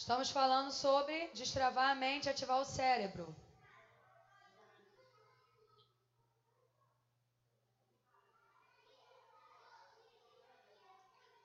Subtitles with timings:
[0.00, 3.36] Estamos falando sobre destravar a mente ativar o cérebro.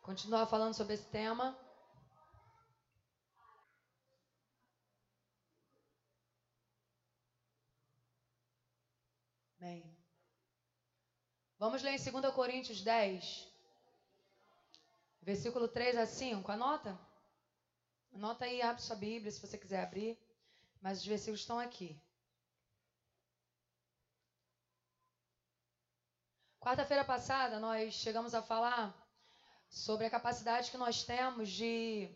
[0.02, 1.54] Continuar falando sobre esse tema.
[9.60, 9.84] Bem.
[11.60, 13.52] Vamos ler em 2 Coríntios 10,
[15.22, 16.50] versículo 3 a 5.
[16.50, 17.15] Anota?
[18.16, 20.18] Anota aí, abre sua Bíblia se você quiser abrir.
[20.82, 22.02] Mas os versículos estão aqui.
[26.62, 28.96] Quarta-feira passada, nós chegamos a falar
[29.70, 32.10] sobre a capacidade que nós temos de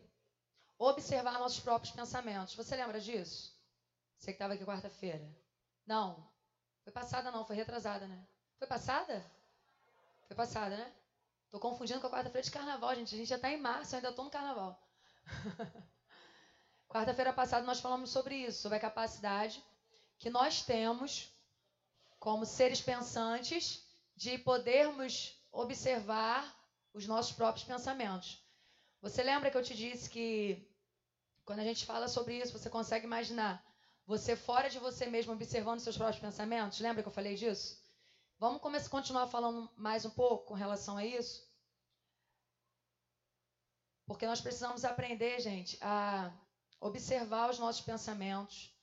[0.78, 2.56] observar nossos próprios pensamentos.
[2.56, 3.54] Você lembra disso?
[4.18, 5.30] Você que estava aqui quarta-feira.
[5.86, 6.26] Não.
[6.84, 7.46] Foi passada, não.
[7.46, 8.26] Foi retrasada, né?
[8.58, 9.30] Foi passada?
[10.28, 10.96] Foi passada, né?
[11.50, 13.16] Tô confundindo com a quarta-feira de carnaval, gente.
[13.16, 14.82] A gente já está em março, ainda estou no carnaval.
[16.88, 19.64] Quarta-feira passada nós falamos sobre isso, sobre a capacidade
[20.18, 21.32] que nós temos
[22.20, 26.44] como seres pensantes de podermos observar
[26.94, 28.44] os nossos próprios pensamentos.
[29.02, 30.68] Você lembra que eu te disse que
[31.46, 33.64] quando a gente fala sobre isso, você consegue imaginar
[34.06, 36.80] você fora de você mesmo observando seus próprios pensamentos?
[36.80, 37.80] Lembra que eu falei disso?
[38.38, 41.49] Vamos começar, continuar falando mais um pouco com relação a isso?
[44.10, 46.36] Porque nós precisamos aprender, gente, a
[46.82, 48.76] observar os nossos pensamentos.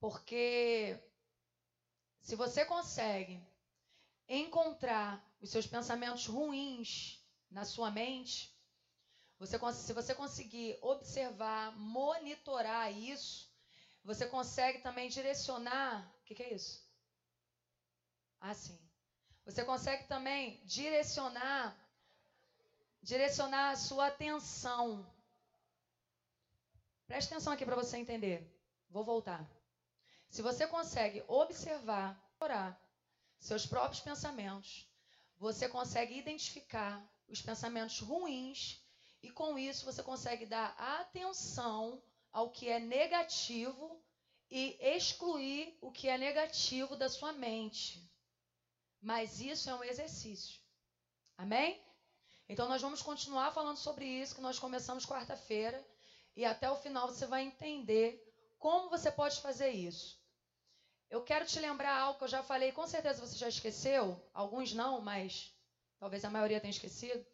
[0.00, 1.00] Porque
[2.18, 3.40] se você consegue
[4.28, 8.52] encontrar os seus pensamentos ruins na sua mente,
[9.38, 13.48] você, se você conseguir observar, monitorar isso,
[14.02, 16.12] você consegue também direcionar.
[16.20, 16.84] O que, que é isso?
[18.40, 18.76] Ah, sim.
[19.44, 21.80] Você consegue também direcionar
[23.02, 25.04] direcionar a sua atenção.
[27.06, 28.48] Preste atenção aqui para você entender.
[28.88, 29.44] Vou voltar.
[30.28, 32.80] Se você consegue observar, orar
[33.38, 34.88] seus próprios pensamentos,
[35.36, 38.80] você consegue identificar os pensamentos ruins
[39.22, 42.02] e com isso você consegue dar atenção
[42.32, 44.02] ao que é negativo
[44.50, 48.08] e excluir o que é negativo da sua mente.
[49.00, 50.60] Mas isso é um exercício.
[51.36, 51.82] Amém?
[52.48, 55.84] Então nós vamos continuar falando sobre isso que nós começamos quarta-feira
[56.36, 58.22] e até o final você vai entender
[58.58, 60.20] como você pode fazer isso.
[61.10, 64.72] Eu quero te lembrar algo que eu já falei, com certeza você já esqueceu, alguns
[64.72, 65.54] não, mas
[65.98, 67.24] talvez a maioria tenha esquecido,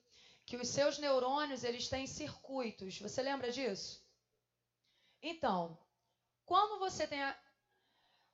[0.44, 2.98] que os seus neurônios, eles têm circuitos.
[3.00, 4.02] Você lembra disso?
[5.22, 5.78] Então,
[6.44, 7.38] quando você a,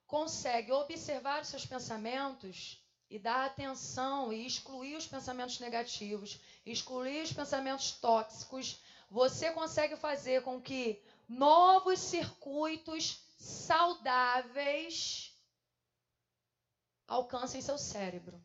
[0.06, 2.84] consegue observar os seus pensamentos,
[3.14, 8.80] e dar atenção e excluir os pensamentos negativos, excluir os pensamentos tóxicos,
[9.10, 15.32] você consegue fazer com que novos circuitos saudáveis
[17.06, 18.42] alcancem seu cérebro.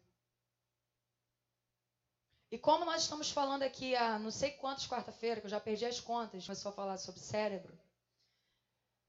[2.51, 5.85] E como nós estamos falando aqui há não sei quantas quarta-feira, que eu já perdi
[5.85, 7.77] as contas, começou a falar sobre cérebro,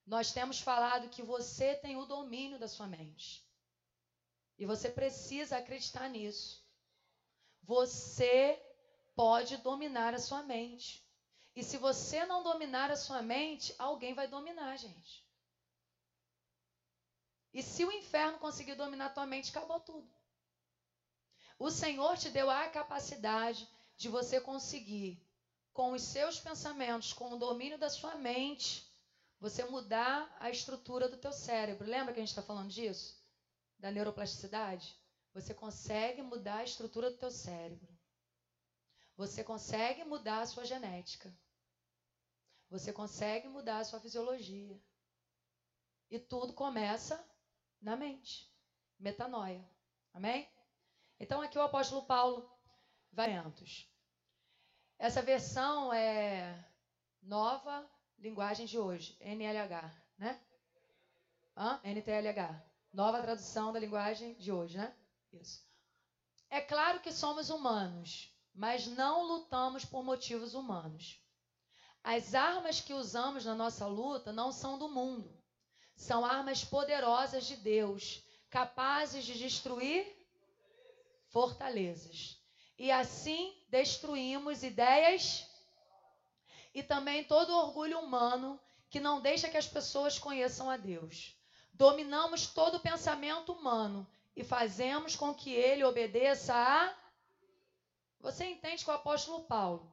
[0.05, 3.45] nós temos falado que você tem o domínio da sua mente.
[4.57, 6.63] E você precisa acreditar nisso.
[7.63, 8.59] Você
[9.21, 11.07] pode dominar a sua mente.
[11.55, 15.23] E se você não dominar a sua mente, alguém vai dominar, gente.
[17.53, 20.09] E se o inferno conseguir dominar a tua mente, acabou tudo.
[21.59, 25.23] O Senhor te deu a capacidade de você conseguir,
[25.71, 28.91] com os seus pensamentos, com o domínio da sua mente,
[29.39, 31.87] você mudar a estrutura do teu cérebro.
[31.87, 33.21] Lembra que a gente está falando disso?
[33.81, 34.95] da neuroplasticidade,
[35.33, 38.00] você consegue mudar a estrutura do teu cérebro.
[39.15, 41.33] Você consegue mudar a sua genética.
[42.69, 44.81] Você consegue mudar a sua fisiologia.
[46.09, 47.23] E tudo começa
[47.81, 48.49] na mente.
[48.99, 49.63] Metanoia.
[50.13, 50.49] Amém?
[51.19, 52.49] Então aqui o apóstolo Paulo
[53.11, 53.31] vai
[54.97, 56.65] Essa versão é
[57.21, 60.39] nova linguagem de hoje, NLH, né?
[61.55, 61.79] Hã?
[61.83, 62.63] NTLH.
[62.93, 64.95] Nova tradução da linguagem de hoje, né?
[65.33, 65.65] Isso.
[66.49, 71.19] É claro que somos humanos, mas não lutamos por motivos humanos.
[72.03, 75.37] As armas que usamos na nossa luta não são do mundo.
[75.95, 80.05] São armas poderosas de Deus, capazes de destruir
[81.29, 82.39] fortalezas.
[82.77, 85.47] E assim destruímos ideias
[86.73, 88.59] e também todo orgulho humano
[88.89, 91.37] que não deixa que as pessoas conheçam a Deus.
[91.73, 97.00] Dominamos todo pensamento humano e fazemos com que ele obedeça a.
[98.21, 99.91] Você entende que o apóstolo Paulo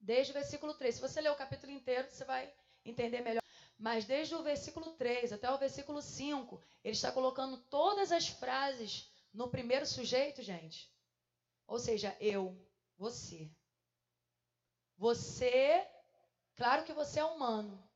[0.00, 0.94] Desde o versículo 3.
[0.94, 2.52] Se você ler o capítulo inteiro, você vai
[2.84, 3.42] entender melhor.
[3.76, 9.10] Mas desde o versículo 3 até o versículo 5, ele está colocando todas as frases
[9.32, 10.92] no primeiro sujeito, gente.
[11.66, 12.56] Ou seja, eu,
[12.96, 13.50] você.
[14.96, 15.86] Você,
[16.56, 17.88] claro que você é humano,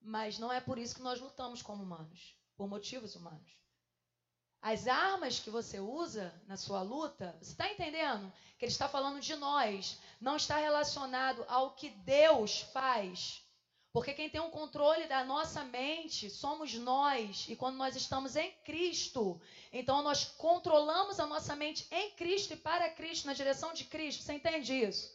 [0.00, 3.58] mas não é por isso que nós lutamos como humanos, por motivos humanos.
[4.68, 8.32] As armas que você usa na sua luta, você está entendendo?
[8.58, 13.44] Que ele está falando de nós, não está relacionado ao que Deus faz.
[13.92, 17.46] Porque quem tem o um controle da nossa mente somos nós.
[17.48, 19.40] E quando nós estamos em Cristo,
[19.72, 24.24] então nós controlamos a nossa mente em Cristo e para Cristo, na direção de Cristo.
[24.24, 25.14] Você entende isso?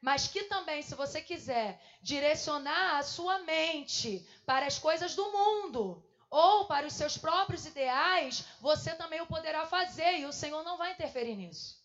[0.00, 6.04] Mas que também, se você quiser direcionar a sua mente para as coisas do mundo,
[6.32, 10.78] ou para os seus próprios ideais, você também o poderá fazer e o Senhor não
[10.78, 11.78] vai interferir nisso.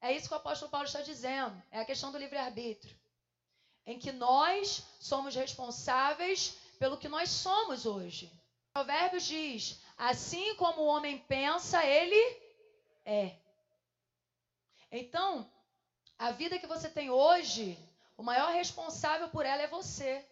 [0.00, 1.62] É isso que o apóstolo Paulo está dizendo.
[1.70, 2.98] É a questão do livre-arbítrio.
[3.86, 8.28] Em que nós somos responsáveis pelo que nós somos hoje.
[8.72, 12.42] Provérbios diz: assim como o homem pensa, ele
[13.04, 13.36] é.
[14.90, 15.48] Então,
[16.18, 17.78] a vida que você tem hoje,
[18.16, 20.28] o maior responsável por ela é você.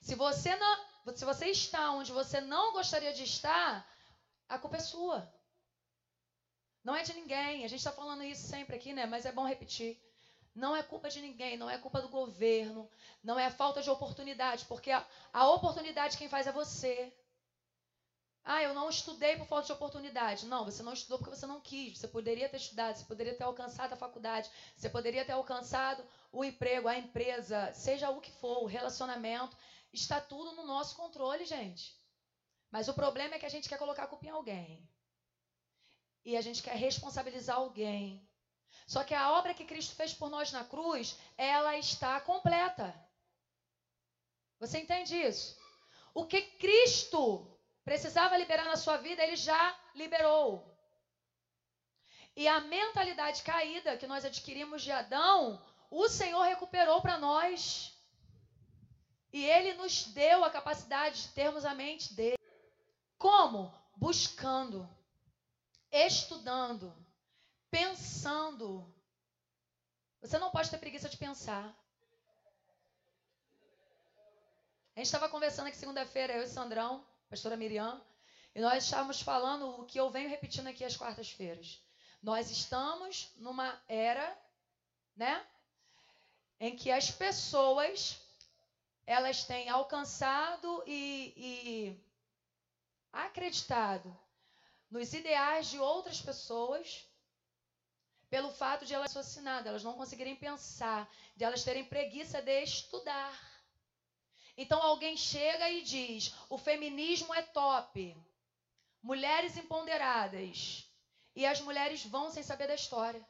[0.00, 3.86] Se você não, se você está onde você não gostaria de estar,
[4.48, 5.32] a culpa é sua.
[6.84, 7.64] Não é de ninguém.
[7.64, 9.06] A gente está falando isso sempre aqui, né?
[9.06, 10.00] Mas é bom repetir.
[10.54, 12.90] Não é culpa de ninguém, não é culpa do governo,
[13.22, 17.12] não é falta de oportunidade, porque a, a oportunidade quem faz é você.
[18.44, 20.46] Ah, eu não estudei por falta de oportunidade.
[20.46, 21.98] Não, você não estudou porque você não quis.
[21.98, 26.02] Você poderia ter estudado, você poderia ter alcançado a faculdade, você poderia ter alcançado
[26.32, 29.56] o emprego, a empresa, seja o que for, o relacionamento.
[29.92, 31.96] Está tudo no nosso controle, gente.
[32.70, 34.88] Mas o problema é que a gente quer colocar a culpa em alguém.
[36.24, 38.28] E a gente quer responsabilizar alguém.
[38.86, 42.94] Só que a obra que Cristo fez por nós na cruz, ela está completa.
[44.58, 45.58] Você entende isso?
[46.12, 50.76] O que Cristo precisava liberar na sua vida, ele já liberou.
[52.36, 57.97] E a mentalidade caída que nós adquirimos de Adão, o Senhor recuperou para nós.
[59.32, 62.38] E ele nos deu a capacidade de termos a mente dele.
[63.18, 63.72] Como?
[63.96, 64.88] Buscando,
[65.90, 66.94] estudando,
[67.70, 68.92] pensando.
[70.20, 71.76] Você não pode ter preguiça de pensar.
[74.96, 78.02] A gente estava conversando aqui segunda-feira, eu e Sandrão, pastora Miriam,
[78.54, 81.80] e nós estávamos falando o que eu venho repetindo aqui às quartas-feiras.
[82.20, 84.36] Nós estamos numa era,
[85.14, 85.46] né,
[86.58, 88.20] em que as pessoas
[89.08, 92.00] elas têm alcançado e, e
[93.10, 94.14] acreditado
[94.90, 97.06] nos ideais de outras pessoas
[98.28, 103.32] pelo fato de elas assassinarem, elas não conseguirem pensar, de elas terem preguiça de estudar.
[104.54, 108.14] Então alguém chega e diz: o feminismo é top,
[109.02, 110.86] mulheres empoderadas,
[111.34, 113.26] e as mulheres vão sem saber da história.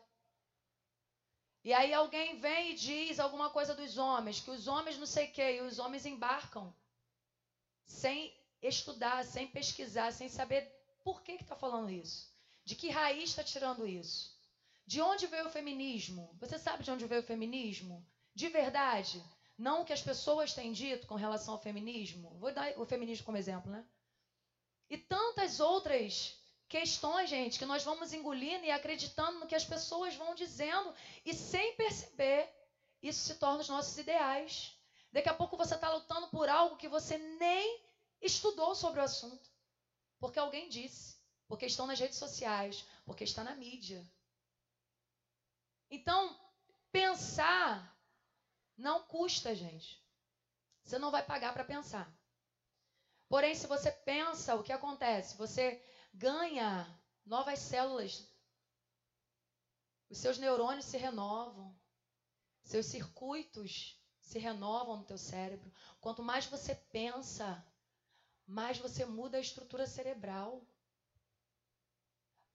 [1.64, 5.26] E aí alguém vem e diz alguma coisa dos homens, que os homens não sei
[5.26, 6.74] o quê, e os homens embarcam
[7.84, 10.62] sem estudar, sem pesquisar, sem saber
[11.02, 12.32] por que está falando isso.
[12.64, 14.36] De que raiz está tirando isso?
[14.86, 16.34] De onde veio o feminismo?
[16.40, 18.06] Você sabe de onde veio o feminismo?
[18.34, 19.22] De verdade?
[19.56, 22.30] Não o que as pessoas têm dito com relação ao feminismo.
[22.38, 23.84] Vou dar o feminismo como exemplo, né?
[24.88, 26.37] E tantas outras
[26.68, 30.94] questões, gente, que nós vamos engolindo e acreditando no que as pessoas vão dizendo
[31.24, 32.48] e sem perceber,
[33.02, 34.76] isso se torna os nossos ideais.
[35.10, 37.84] Daqui a pouco você está lutando por algo que você nem
[38.20, 39.50] estudou sobre o assunto,
[40.18, 44.06] porque alguém disse, porque estão nas redes sociais, porque está na mídia.
[45.90, 46.38] Então,
[46.92, 47.96] pensar
[48.76, 50.00] não custa, gente.
[50.84, 52.10] Você não vai pagar para pensar.
[53.28, 55.36] Porém, se você pensa, o que acontece?
[55.36, 56.86] Você ganha
[57.24, 58.26] novas células.
[60.08, 61.76] Os seus neurônios se renovam.
[62.62, 65.72] Seus circuitos se renovam no teu cérebro.
[66.00, 67.64] Quanto mais você pensa,
[68.46, 70.66] mais você muda a estrutura cerebral.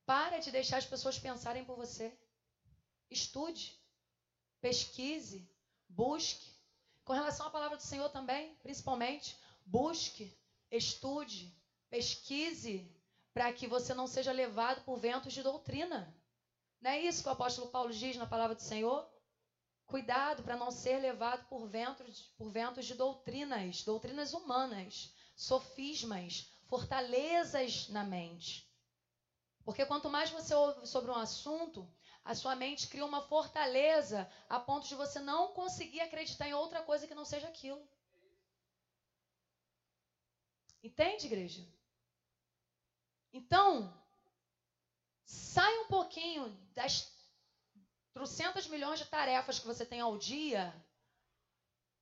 [0.05, 2.15] Para de deixar as pessoas pensarem por você.
[3.10, 3.79] Estude,
[4.60, 5.50] pesquise,
[5.88, 6.51] busque.
[7.05, 10.36] Com relação à palavra do Senhor também, principalmente, busque,
[10.72, 11.55] estude,
[11.89, 12.89] pesquise,
[13.34, 16.16] para que você não seja levado por ventos de doutrina.
[16.80, 19.10] Não é isso que o apóstolo Paulo diz na palavra do Senhor?
[19.86, 27.90] Cuidado para não ser levado por ventos, por ventos de doutrinas, doutrinas humanas, sofismas, fortalezas
[27.90, 28.70] na mente.
[29.63, 31.90] Porque quanto mais você ouve sobre um assunto,
[32.25, 36.82] A sua mente cria uma fortaleza a ponto de você não conseguir acreditar em outra
[36.82, 37.86] coisa que não seja aquilo.
[40.84, 41.68] Entende, igreja?
[43.34, 43.92] Então,
[45.25, 47.12] sai um pouquinho das
[48.13, 50.72] trocentas milhões de tarefas que você tem ao dia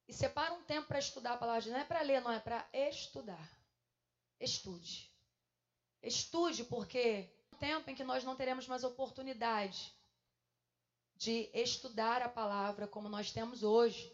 [0.08, 1.78] e separa um tempo para estudar a palavra de Deus.
[1.78, 3.50] Não é para ler, não, é para estudar.
[4.42, 5.10] Estude.
[6.04, 9.96] Estude, porque é um tempo em que nós não teremos mais oportunidade
[11.16, 14.14] de estudar a palavra como nós temos hoje.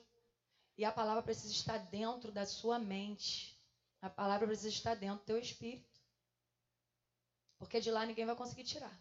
[0.78, 3.60] E a palavra precisa estar dentro da sua mente.
[4.00, 5.87] A palavra precisa estar dentro do teu espírito.
[7.58, 8.96] Porque de lá ninguém vai conseguir tirar.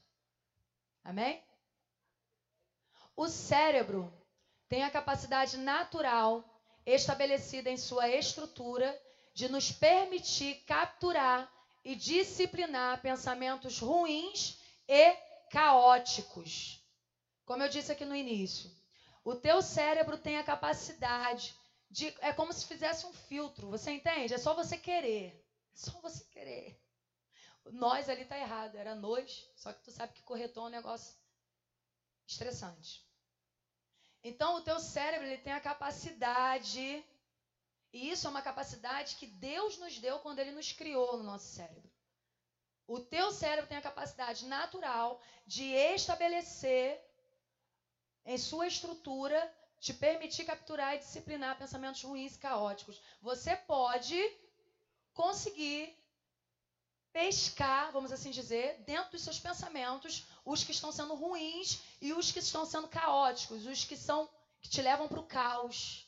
[1.05, 1.43] Amém?
[3.17, 4.13] O cérebro
[4.69, 6.45] tem a capacidade natural
[6.85, 8.99] estabelecida em sua estrutura
[9.35, 11.51] de nos permitir capturar
[11.85, 14.59] e disciplinar pensamentos ruins
[14.89, 15.13] e
[15.51, 16.83] caóticos.
[17.45, 18.71] Como eu disse aqui no início,
[19.25, 21.55] o teu cérebro tem a capacidade
[21.91, 24.35] de é como se fizesse um filtro, você entende?
[24.35, 25.45] É só você querer.
[25.75, 26.81] É só você querer.
[27.73, 31.17] Nós ali tá errado, era nós, só que tu sabe que corretor é um negócio
[32.27, 33.05] estressante.
[34.23, 37.05] Então o teu cérebro ele tem a capacidade
[37.93, 41.47] e isso é uma capacidade que Deus nos deu quando ele nos criou no nosso
[41.47, 41.91] cérebro.
[42.87, 47.01] O teu cérebro tem a capacidade natural de estabelecer
[48.25, 49.41] em sua estrutura,
[49.81, 53.01] te permitir capturar e disciplinar pensamentos ruins e caóticos.
[53.21, 54.21] Você pode
[55.13, 55.97] conseguir
[57.17, 62.31] pescar, vamos assim dizer, dentro dos seus pensamentos, os que estão sendo ruins e os
[62.31, 64.29] que estão sendo caóticos, os que são
[64.61, 66.07] que te levam para o caos.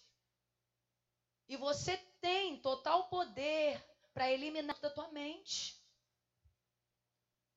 [1.49, 5.83] E você tem total poder para eliminar da tua mente.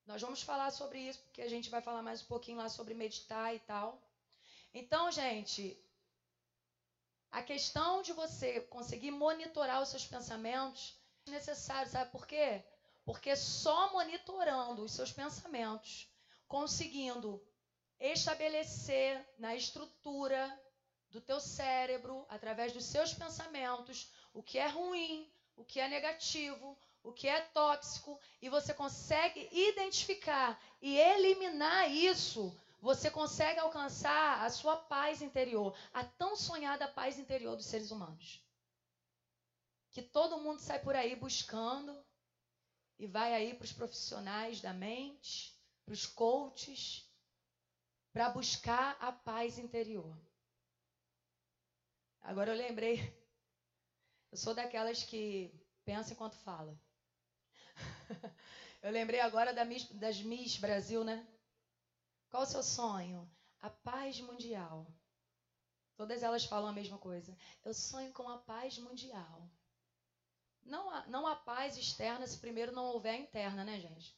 [0.06, 2.94] Nós vamos falar sobre isso, porque a gente vai falar mais um pouquinho lá sobre
[2.94, 4.02] meditar e tal.
[4.74, 5.78] Então, gente,
[7.30, 12.64] a questão de você conseguir monitorar os seus pensamentos é necessário, sabe por quê?
[13.04, 16.08] Porque só monitorando os seus pensamentos,
[16.48, 17.42] conseguindo
[18.00, 20.62] estabelecer na estrutura
[21.10, 26.78] do teu cérebro, através dos seus pensamentos, o que é ruim, o que é negativo,
[27.04, 34.50] o que é tóxico, e você consegue identificar e eliminar isso, você consegue alcançar a
[34.50, 38.44] sua paz interior, a tão sonhada paz interior dos seres humanos.
[39.92, 42.04] Que todo mundo sai por aí buscando
[43.02, 47.12] e vai aí para os profissionais da mente, para os coaches,
[48.14, 50.16] para buscar a paz interior.
[52.22, 53.00] Agora eu lembrei,
[54.32, 55.52] eu sou daquelas que
[55.84, 56.80] pensa enquanto fala.
[58.84, 61.28] eu lembrei agora da Miss, das Miss Brasil, né?
[62.30, 63.28] Qual o seu sonho?
[63.62, 64.86] A paz mundial.
[65.96, 67.36] Todas elas falam a mesma coisa.
[67.66, 69.50] Eu sonho com a paz mundial.
[70.64, 74.16] Não há, não há paz externa se primeiro não houver interna, né, gente?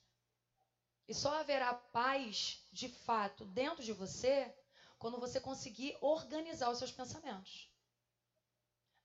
[1.08, 4.54] E só haverá paz de fato dentro de você
[4.98, 7.74] quando você conseguir organizar os seus pensamentos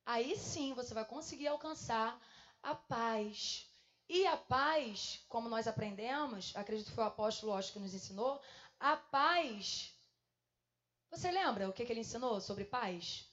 [0.09, 2.19] aí sim você vai conseguir alcançar
[2.63, 3.71] a paz.
[4.09, 8.41] E a paz, como nós aprendemos, acredito que foi o apóstolo Osho que nos ensinou,
[8.81, 9.95] a paz.
[11.11, 13.31] Você lembra o que, que ele ensinou sobre paz?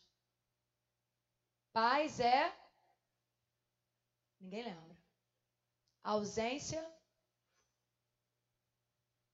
[1.72, 2.54] Paz é.
[4.40, 4.98] Ninguém lembra.
[6.04, 6.84] Ausência.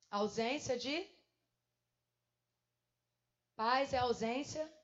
[0.10, 1.08] Ausência de.
[3.55, 4.81] Paz é ausência.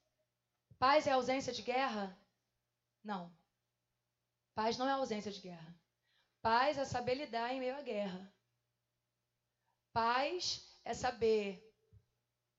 [0.80, 2.16] Paz é ausência de guerra?
[3.04, 3.36] Não.
[4.54, 5.76] Paz não é ausência de guerra.
[6.42, 8.34] Paz é saber lidar em meio à guerra.
[9.92, 11.64] Paz é saber.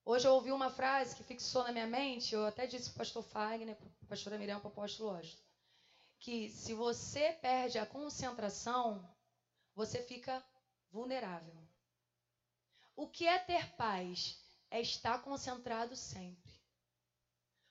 [0.04, 2.98] Hoje eu ouvi uma frase que fixou na minha mente, eu até disse para o
[2.98, 5.42] pastor Fagner, para a pastora Miriam, para o apóstolo Washington,
[6.18, 9.08] que se você perde a concentração,
[9.74, 10.44] você fica
[10.90, 11.56] vulnerável.
[12.96, 14.42] O que é ter paz?
[14.70, 16.52] É estar concentrado sempre.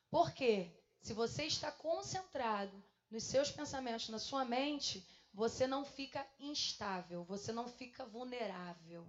[0.09, 0.71] Por quê?
[1.01, 7.51] Se você está concentrado nos seus pensamentos, na sua mente, você não fica instável, você
[7.51, 9.07] não fica vulnerável.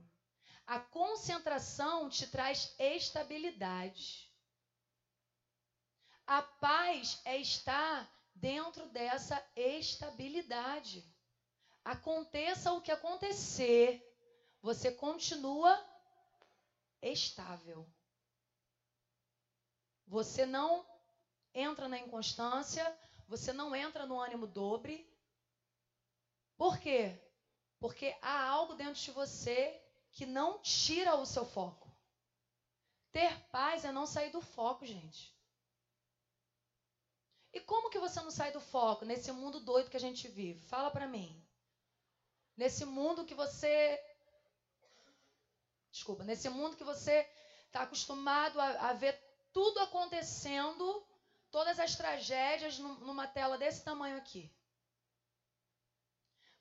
[0.66, 4.30] A concentração te traz estabilidade.
[6.26, 8.06] A paz é estar
[8.40, 11.04] dentro dessa estabilidade.
[11.84, 14.04] Aconteça o que acontecer,
[14.60, 15.72] você continua
[17.00, 17.88] estável.
[20.06, 20.86] Você não
[21.54, 22.84] entra na inconstância,
[23.26, 25.06] você não entra no ânimo dobre.
[26.56, 27.16] Por quê?
[27.78, 29.80] Porque há algo dentro de você
[30.10, 31.88] que não tira o seu foco.
[33.12, 35.37] Ter paz é não sair do foco, gente.
[37.52, 40.60] E como que você não sai do foco nesse mundo doido que a gente vive?
[40.66, 41.42] Fala para mim.
[42.56, 44.00] Nesse mundo que você
[45.90, 47.28] Desculpa, nesse mundo que você
[47.66, 49.18] está acostumado a, a, ver
[49.52, 51.06] tudo acontecendo,
[51.50, 54.48] todas as tragédias numa tela desse tamanho aqui.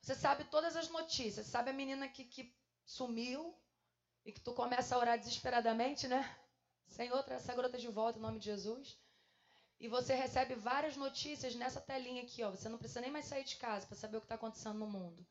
[0.01, 3.55] Você sabe todas as notícias, sabe a menina que, que sumiu
[4.25, 6.37] e que tu começa a orar desesperadamente, né?
[6.87, 8.97] Senhor, traz essa garota de volta em nome de Jesus.
[9.79, 12.49] E você recebe várias notícias nessa telinha aqui, ó.
[12.49, 14.87] Você não precisa nem mais sair de casa para saber o que está acontecendo no
[14.87, 15.25] mundo,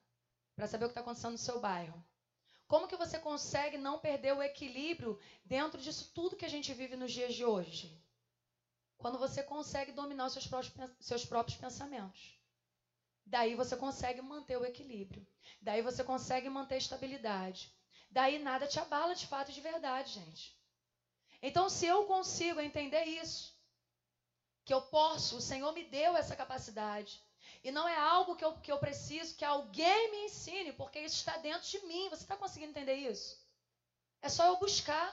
[0.54, 2.04] para saber o que está acontecendo no seu bairro.
[2.68, 6.96] Como que você consegue não perder o equilíbrio dentro disso tudo que a gente vive
[6.96, 8.00] nos dias de hoje?
[8.98, 12.36] Quando você consegue dominar os seus próprios, seus próprios pensamentos.
[13.24, 15.26] Daí você consegue manter o equilíbrio.
[15.60, 17.72] Daí você consegue manter a estabilidade.
[18.10, 20.56] Daí nada te abala de fato e de verdade, gente.
[21.42, 23.55] Então, se eu consigo entender isso,
[24.66, 27.24] que eu posso, o Senhor me deu essa capacidade,
[27.62, 31.16] e não é algo que eu, que eu preciso que alguém me ensine, porque isso
[31.16, 32.08] está dentro de mim.
[32.08, 33.44] Você está conseguindo entender isso?
[34.22, 35.12] É só eu buscar.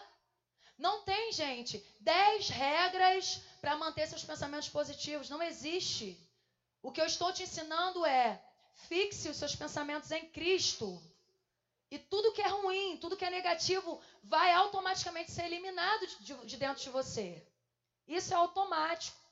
[0.77, 5.29] Não tem, gente, dez regras para manter seus pensamentos positivos.
[5.29, 6.19] Não existe.
[6.81, 8.43] O que eu estou te ensinando é
[8.88, 11.01] fixe os seus pensamentos em Cristo.
[11.89, 16.57] E tudo que é ruim, tudo que é negativo, vai automaticamente ser eliminado de, de
[16.57, 17.48] dentro de você.
[18.07, 19.23] Isso é automático.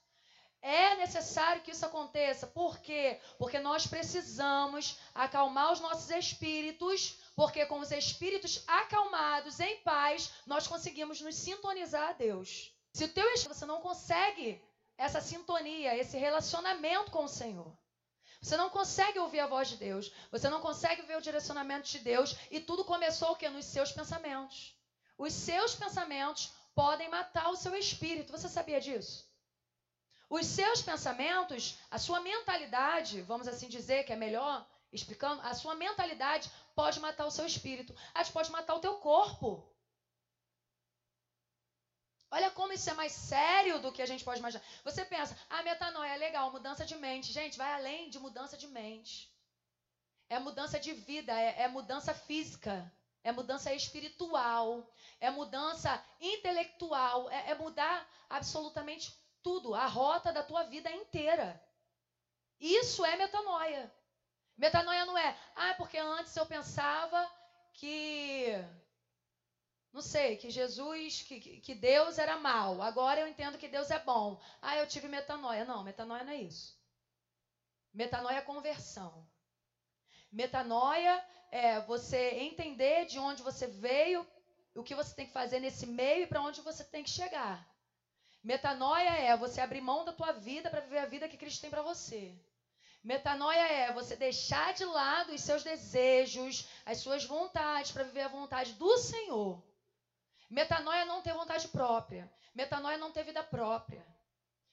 [0.61, 2.45] É necessário que isso aconteça.
[2.45, 3.19] Por quê?
[3.39, 10.67] Porque nós precisamos acalmar os nossos espíritos, porque com os espíritos acalmados, em paz, nós
[10.67, 12.71] conseguimos nos sintonizar a Deus.
[12.93, 14.61] Se o teu espírito você não consegue
[14.97, 17.75] essa sintonia, esse relacionamento com o Senhor,
[18.39, 21.99] você não consegue ouvir a voz de Deus, você não consegue ver o direcionamento de
[21.99, 23.49] Deus, e tudo começou o quê?
[23.49, 24.75] Nos seus pensamentos.
[25.17, 28.31] Os seus pensamentos podem matar o seu espírito.
[28.31, 29.30] Você sabia disso?
[30.38, 35.75] Os seus pensamentos, a sua mentalidade, vamos assim dizer, que é melhor explicando, a sua
[35.75, 39.70] mentalidade pode matar o seu espírito, a pode matar o teu corpo.
[42.31, 44.63] Olha como isso é mais sério do que a gente pode imaginar.
[44.85, 47.33] Você pensa, ah, metanoia é legal, mudança de mente.
[47.33, 49.29] Gente, vai além de mudança de mente.
[50.29, 52.89] É mudança de vida, é, é mudança física,
[53.22, 54.89] é mudança espiritual,
[55.20, 61.61] é mudança intelectual, é, é mudar absolutamente tudo, a rota da tua vida inteira.
[62.59, 63.91] Isso é metanoia.
[64.57, 67.29] Metanoia não é, ah, porque antes eu pensava
[67.73, 68.47] que,
[69.91, 72.81] não sei, que Jesus, que, que Deus era mal.
[72.81, 74.39] Agora eu entendo que Deus é bom.
[74.61, 75.65] Ah, eu tive metanoia.
[75.65, 76.79] Não, metanoia não é isso.
[77.93, 79.27] Metanoia é conversão.
[80.31, 84.25] Metanoia é você entender de onde você veio,
[84.75, 87.67] o que você tem que fazer nesse meio e para onde você tem que chegar.
[88.43, 91.69] Metanoia é você abrir mão da tua vida para viver a vida que Cristo tem
[91.69, 92.35] para você.
[93.03, 98.27] Metanoia é você deixar de lado os seus desejos, as suas vontades para viver a
[98.27, 99.63] vontade do Senhor.
[100.49, 102.31] Metanoia é não ter vontade própria.
[102.53, 104.05] Metanoia é não ter vida própria.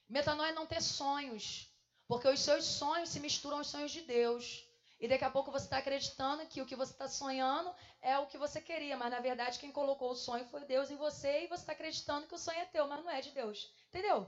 [0.09, 1.71] Metanoia é não ter sonhos,
[2.07, 4.68] porque os seus sonhos se misturam aos sonhos de Deus.
[5.01, 8.27] E daqui a pouco você está acreditando que o que você está sonhando é o
[8.27, 11.47] que você queria, mas na verdade quem colocou o sonho foi Deus em você e
[11.47, 13.73] você está acreditando que o sonho é teu, mas não é de Deus.
[13.89, 14.27] Entendeu?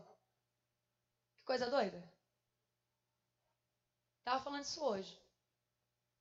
[1.37, 2.01] Que coisa doida.
[4.21, 5.21] Estava falando isso hoje.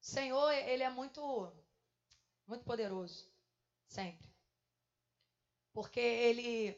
[0.01, 1.53] O Senhor, ele é muito,
[2.47, 3.29] muito poderoso.
[3.87, 4.27] Sempre.
[5.73, 6.75] Porque ele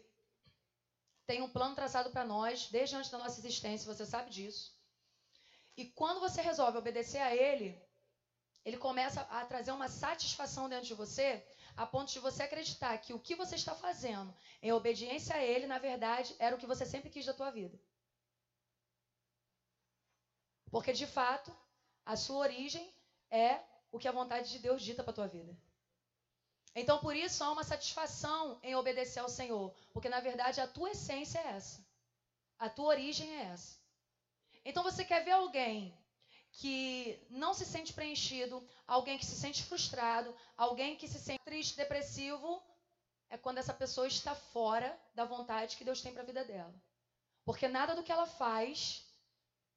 [1.25, 4.75] tem um plano traçado para nós desde antes da nossa existência, você sabe disso.
[5.81, 7.69] E quando você resolve obedecer a Ele,
[8.63, 11.43] Ele começa a trazer uma satisfação dentro de você,
[11.75, 15.65] a ponto de você acreditar que o que você está fazendo em obediência a Ele,
[15.65, 17.81] na verdade, era o que você sempre quis da tua vida.
[20.69, 21.51] Porque, de fato,
[22.05, 22.93] a sua origem
[23.31, 23.59] é
[23.91, 25.57] o que a vontade de Deus dita para tua vida.
[26.75, 29.73] Então, por isso, há uma satisfação em obedecer ao Senhor.
[29.91, 31.83] Porque, na verdade, a tua essência é essa.
[32.59, 33.80] A tua origem é essa.
[34.63, 35.97] Então você quer ver alguém
[36.51, 41.77] que não se sente preenchido, alguém que se sente frustrado, alguém que se sente triste,
[41.77, 42.61] depressivo,
[43.29, 46.73] é quando essa pessoa está fora da vontade que Deus tem para a vida dela.
[47.45, 49.05] Porque nada do que ela faz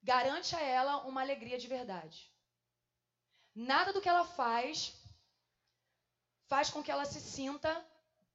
[0.02, 2.30] garante a ela uma alegria de verdade.
[3.54, 5.00] Nada do que ela faz
[6.46, 7.84] faz com que ela se sinta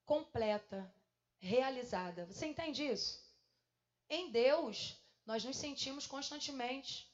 [0.05, 0.91] completa,
[1.37, 2.25] realizada.
[2.25, 3.23] Você entende isso?
[4.09, 4.98] Em Deus,
[5.29, 7.07] nós nos sentimos constantemente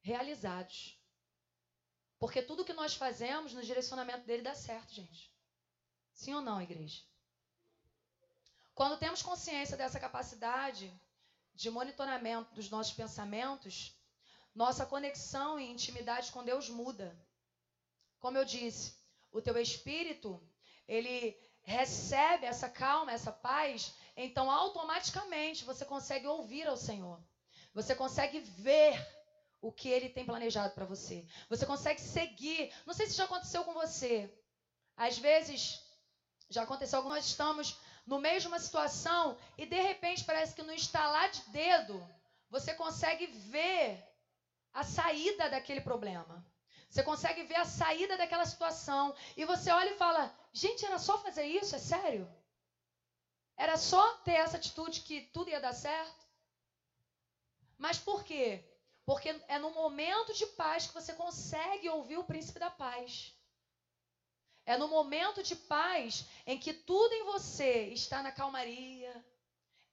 [0.00, 1.00] realizados.
[2.18, 5.32] Porque tudo que nós fazemos no direcionamento dele dá certo, gente.
[6.12, 7.00] Sim ou não, igreja?
[8.74, 10.92] Quando temos consciência dessa capacidade
[11.54, 13.96] de monitoramento dos nossos pensamentos,
[14.52, 17.16] nossa conexão e intimidade com Deus muda.
[18.18, 18.96] Como eu disse,
[19.30, 20.42] o teu espírito,
[20.88, 27.22] ele recebe essa calma, essa paz, então automaticamente você consegue ouvir ao Senhor.
[27.74, 29.04] Você consegue ver
[29.60, 31.26] o que ele tem planejado para você.
[31.48, 32.72] Você consegue seguir.
[32.86, 34.32] Não sei se já aconteceu com você.
[34.96, 35.82] Às vezes,
[36.48, 40.72] já aconteceu, nós estamos no meio de uma situação e de repente parece que no
[40.72, 42.08] estalar de dedo
[42.48, 44.02] você consegue ver
[44.72, 46.46] a saída daquele problema.
[46.88, 51.18] Você consegue ver a saída daquela situação e você olha e fala: gente, era só
[51.18, 51.74] fazer isso?
[51.74, 52.32] É sério?
[53.56, 56.23] Era só ter essa atitude que tudo ia dar certo?
[57.78, 58.64] Mas por quê?
[59.04, 63.34] Porque é no momento de paz que você consegue ouvir o príncipe da paz.
[64.66, 69.24] É no momento de paz em que tudo em você está na calmaria,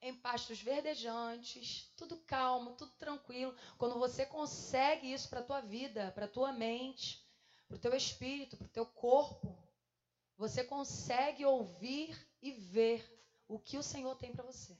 [0.01, 3.55] em pastos verdejantes, tudo calmo, tudo tranquilo.
[3.77, 7.23] Quando você consegue isso para a tua vida, para a tua mente,
[7.67, 9.57] para o teu espírito, para o teu corpo,
[10.37, 13.05] você consegue ouvir e ver
[13.47, 14.75] o que o Senhor tem para você.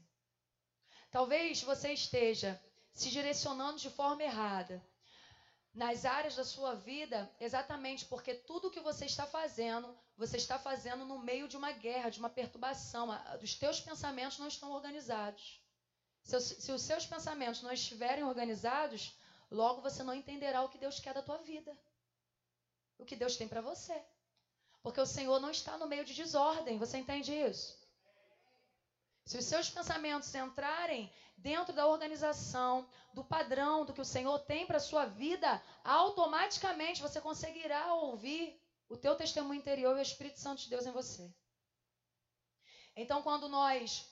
[1.11, 2.59] Talvez você esteja
[2.93, 4.84] se direcionando de forma errada
[5.73, 11.06] nas áreas da sua vida, exatamente porque tudo que você está fazendo, você está fazendo
[11.06, 13.08] no meio de uma guerra, de uma perturbação.
[13.41, 15.62] Os teus pensamentos não estão organizados.
[16.23, 19.17] Se, se os seus pensamentos não estiverem organizados,
[19.49, 21.75] logo você não entenderá o que Deus quer da tua vida.
[22.97, 23.99] O que Deus tem para você.
[24.84, 27.80] Porque o Senhor não está no meio de desordem, você entende isso?
[29.25, 34.65] Se os seus pensamentos entrarem dentro da organização, do padrão, do que o Senhor tem
[34.65, 40.39] para a sua vida, automaticamente você conseguirá ouvir o teu testemunho interior e o Espírito
[40.39, 41.34] Santo de Deus em você.
[42.95, 44.10] Então, quando nós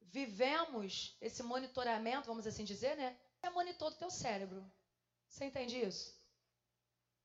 [0.00, 3.18] vivemos esse monitoramento, vamos assim dizer, né?
[3.42, 4.70] É monitor do teu cérebro.
[5.28, 6.18] Você entende isso?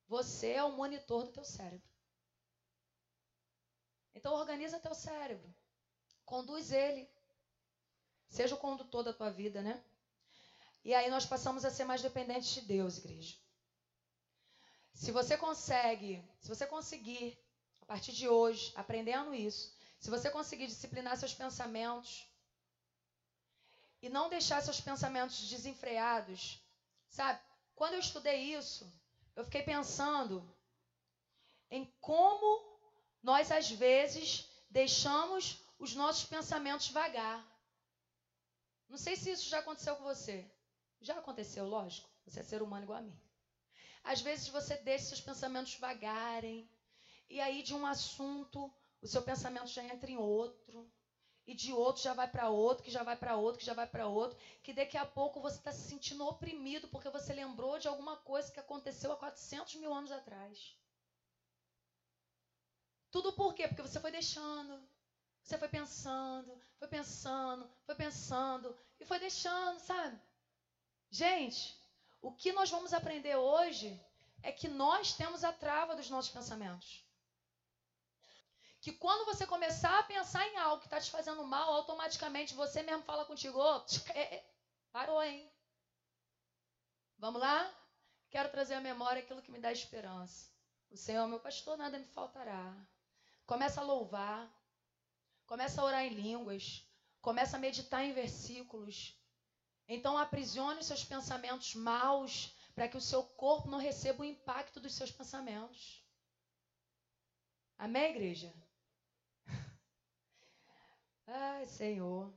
[0.07, 1.89] Você é o monitor do teu cérebro.
[4.13, 5.53] Então organiza teu cérebro.
[6.25, 7.09] Conduz ele.
[8.27, 9.83] Seja o condutor da tua vida, né?
[10.83, 13.35] E aí nós passamos a ser mais dependentes de Deus, igreja.
[14.93, 17.37] Se você consegue, se você conseguir,
[17.81, 22.27] a partir de hoje, aprendendo isso, se você conseguir disciplinar seus pensamentos
[24.01, 26.61] e não deixar seus pensamentos desenfreados,
[27.09, 27.39] sabe?
[27.73, 28.91] Quando eu estudei isso,
[29.35, 30.47] eu fiquei pensando
[31.69, 32.79] em como
[33.21, 37.39] nós às vezes deixamos os nossos pensamentos vagar.
[38.89, 40.37] Não sei se isso já aconteceu com você.
[40.99, 42.09] Já aconteceu, lógico.
[42.25, 43.17] Você é ser humano igual a mim.
[44.03, 46.67] Às vezes você deixa seus pensamentos vagarem.
[47.29, 50.91] E aí, de um assunto, o seu pensamento já entra em outro.
[51.45, 53.87] E de outro já vai para outro, que já vai para outro, que já vai
[53.87, 54.39] para outro.
[54.63, 58.51] Que daqui a pouco você está se sentindo oprimido porque você lembrou de alguma coisa
[58.51, 60.75] que aconteceu há 400 mil anos atrás.
[63.11, 63.67] Tudo por quê?
[63.67, 64.83] Porque você foi deixando,
[65.45, 70.19] você foi pensando, foi pensando, foi pensando e foi deixando, sabe?
[71.11, 71.79] Gente,
[72.19, 74.03] o que nós vamos aprender hoje
[74.41, 77.05] é que nós temos a trava dos nossos pensamentos.
[78.81, 82.81] Que quando você começar a pensar em algo que está te fazendo mal, automaticamente você
[82.81, 83.85] mesmo fala contigo: oh,
[84.91, 85.47] parou, hein?
[87.19, 87.71] Vamos lá?
[88.31, 90.49] Quero trazer à memória aquilo que me dá esperança.
[90.89, 92.75] O Senhor meu pastor, nada me faltará.
[93.45, 94.51] Começa a louvar,
[95.45, 96.87] Começa a orar em línguas.
[97.21, 99.19] Começa a meditar em versículos.
[99.87, 104.79] Então aprisione os seus pensamentos maus para que o seu corpo não receba o impacto
[104.79, 106.03] dos seus pensamentos.
[107.77, 108.53] Amém, igreja?
[111.27, 112.33] Ai, Senhor.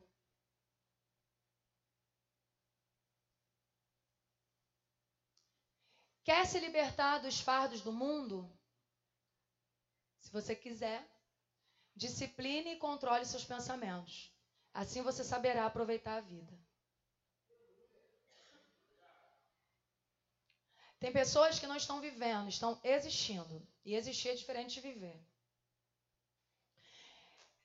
[6.24, 8.52] Quer se libertar dos fardos do mundo?
[10.20, 11.08] Se você quiser,
[11.98, 14.32] Discipline e controle seus pensamentos.
[14.72, 16.56] Assim você saberá aproveitar a vida.
[21.00, 23.66] Tem pessoas que não estão vivendo, estão existindo.
[23.84, 25.20] E existir é diferente de viver.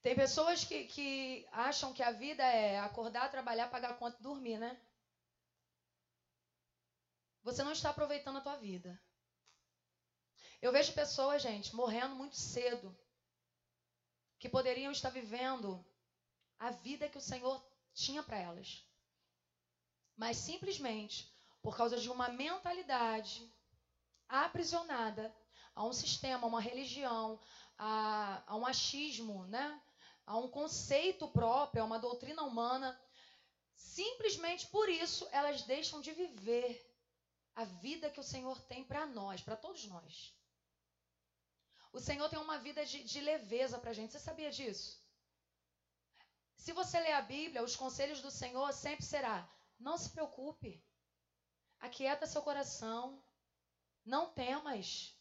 [0.02, 4.24] Tem pessoas que, que acham que a vida é acordar, trabalhar, pagar a conta e
[4.24, 4.82] dormir, né?
[7.44, 9.00] Você não está aproveitando a tua vida.
[10.60, 12.98] Eu vejo pessoas, gente, morrendo muito cedo
[14.44, 15.82] que poderiam estar vivendo
[16.60, 18.86] a vida que o Senhor tinha para elas.
[20.18, 23.50] Mas simplesmente por causa de uma mentalidade
[24.28, 25.34] aprisionada
[25.74, 27.40] a um sistema, a uma religião,
[27.78, 29.82] a, a um achismo, né?
[30.26, 33.00] a um conceito próprio, a uma doutrina humana.
[33.78, 36.86] Simplesmente por isso elas deixam de viver
[37.56, 40.34] a vida que o Senhor tem para nós, para todos nós.
[41.94, 44.12] O Senhor tem uma vida de, de leveza para a gente.
[44.12, 45.00] Você sabia disso?
[46.58, 49.48] Se você ler a Bíblia, os conselhos do Senhor sempre será:
[49.80, 50.84] não se preocupe,
[51.80, 53.24] aquieta seu coração,
[54.04, 55.16] não temas,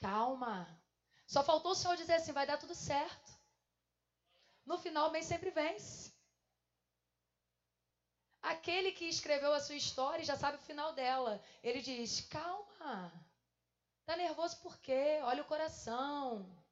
[0.00, 0.80] calma.
[1.26, 3.32] Só faltou o Senhor dizer assim: vai dar tudo certo.
[4.64, 6.12] No final, o bem sempre vence.
[8.40, 11.42] Aquele que escreveu a sua história já sabe o final dela.
[11.60, 13.31] Ele diz: calma.
[14.04, 15.20] Tá nervoso por quê?
[15.22, 16.62] Olha o coração.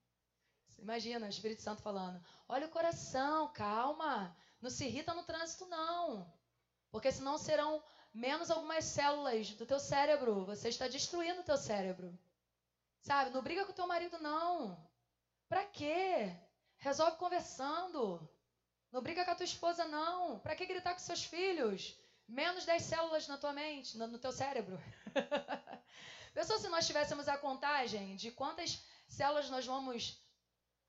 [0.78, 4.36] Imagina o Espírito Santo falando: olha o coração, calma.
[4.60, 6.30] Não se irrita no trânsito, não.
[6.90, 10.44] Porque senão serão menos algumas células do teu cérebro.
[10.44, 12.18] Você está destruindo o teu cérebro.
[13.00, 13.30] Sabe?
[13.30, 14.76] Não briga com o teu marido, não.
[15.48, 16.36] Pra quê?
[16.78, 18.28] Resolve conversando.
[18.90, 20.40] Não briga com a tua esposa, não.
[20.40, 21.96] Pra que gritar com seus filhos?
[22.26, 24.78] Menos 10 células na tua mente, no teu cérebro.
[26.32, 30.20] Pensou se nós tivéssemos a contagem de quantas células nós vamos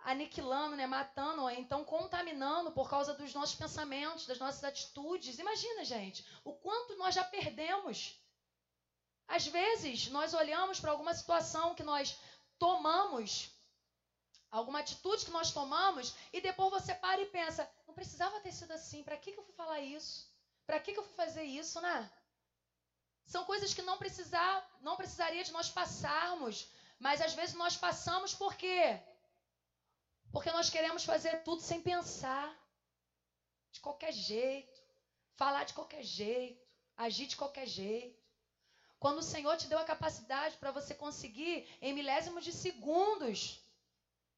[0.04, 5.38] aniquilando, né, matando, então contaminando por causa dos nossos pensamentos, das nossas atitudes.
[5.38, 8.19] Imagina, gente, o quanto nós já perdemos.
[9.27, 12.17] Às vezes, nós olhamos para alguma situação que nós
[12.60, 13.51] tomamos,
[14.49, 18.71] alguma atitude que nós tomamos, e depois você para e pensa: não precisava ter sido
[18.71, 20.30] assim, para que, que eu fui falar isso?
[20.65, 22.12] Para que, que eu fui fazer isso, né?
[23.34, 28.34] São coisas que não, precisar, não precisaria de nós passarmos, mas às vezes nós passamos
[28.34, 29.00] por quê?
[30.34, 32.50] Porque nós queremos fazer tudo sem pensar,
[33.72, 34.78] de qualquer jeito,
[35.38, 36.62] falar de qualquer jeito,
[36.98, 38.22] agir de qualquer jeito.
[39.00, 43.65] Quando o Senhor te deu a capacidade para você conseguir, em milésimos de segundos,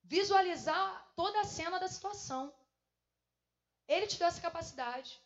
[0.04, 2.54] visualizar toda a cena da situação.
[3.88, 5.20] Ele te deu essa capacidade.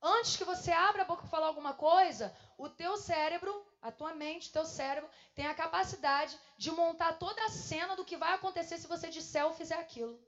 [0.00, 4.14] Antes que você abra a boca para falar alguma coisa, o teu cérebro, a tua
[4.14, 8.32] mente, o teu cérebro, tem a capacidade de montar toda a cena do que vai
[8.34, 10.20] acontecer se você disser ou fizer aquilo.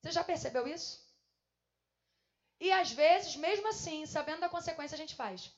[0.00, 1.02] Você já percebeu isso?
[2.60, 5.52] E às vezes, mesmo assim, sabendo da consequência, a gente faz.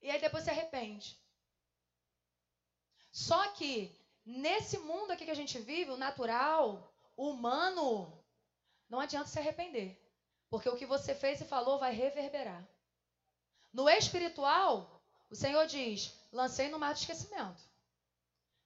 [0.00, 1.18] E aí depois se arrepende.
[3.10, 8.22] Só que nesse mundo aqui que a gente vive, o natural, o humano,
[8.88, 10.03] não adianta se arrepender.
[10.54, 12.64] Porque o que você fez e falou vai reverberar.
[13.72, 17.60] No espiritual, o Senhor diz: lancei no mar de esquecimento.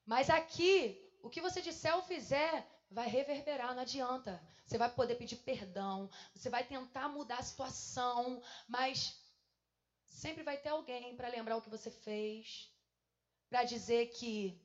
[0.04, 2.54] Mas aqui, o que você disser ou fizer
[2.90, 4.38] vai reverberar, não adianta.
[4.66, 9.18] Você vai poder pedir perdão, você vai tentar mudar a situação, mas
[10.04, 12.70] sempre vai ter alguém para lembrar o que você fez,
[13.48, 14.60] para dizer que.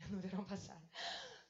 [0.10, 0.82] No verão passado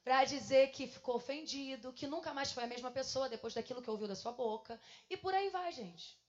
[0.04, 3.90] para dizer que ficou ofendido, que nunca mais foi a mesma pessoa depois daquilo que
[3.90, 4.80] ouviu da sua boca.
[5.08, 6.20] E por aí vai, gente.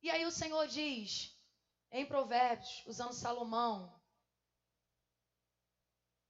[0.00, 1.36] E aí o Senhor diz,
[1.90, 4.00] em Provérbios, usando Salomão,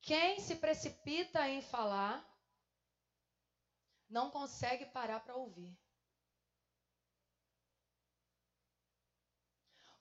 [0.01, 2.27] quem se precipita em falar
[4.09, 5.79] não consegue parar para ouvir.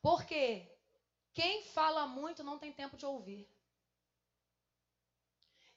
[0.02, 0.65] Porque
[1.34, 3.57] quem fala muito não tem tempo de ouvir.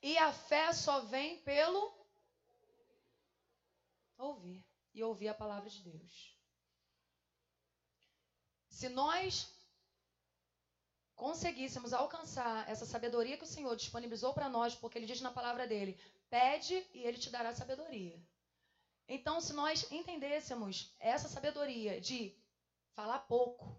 [0.03, 1.95] E a fé só vem pelo
[4.17, 6.37] ouvir e ouvir a palavra de Deus.
[8.69, 9.53] Se nós
[11.15, 15.67] conseguíssemos alcançar essa sabedoria que o Senhor disponibilizou para nós, porque Ele diz na palavra
[15.67, 18.19] dele: pede e Ele te dará sabedoria.
[19.07, 22.35] Então, se nós entendêssemos essa sabedoria de
[22.95, 23.79] falar pouco,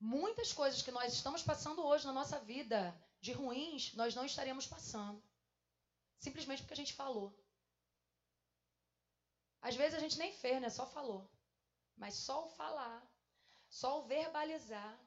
[0.00, 4.66] muitas coisas que nós estamos passando hoje na nossa vida de ruins nós não estaríamos
[4.66, 5.22] passando.
[6.18, 7.36] Simplesmente porque a gente falou.
[9.60, 10.70] Às vezes a gente nem fez, né?
[10.70, 11.28] Só falou.
[11.96, 13.02] Mas só o falar,
[13.68, 14.98] só o verbalizar.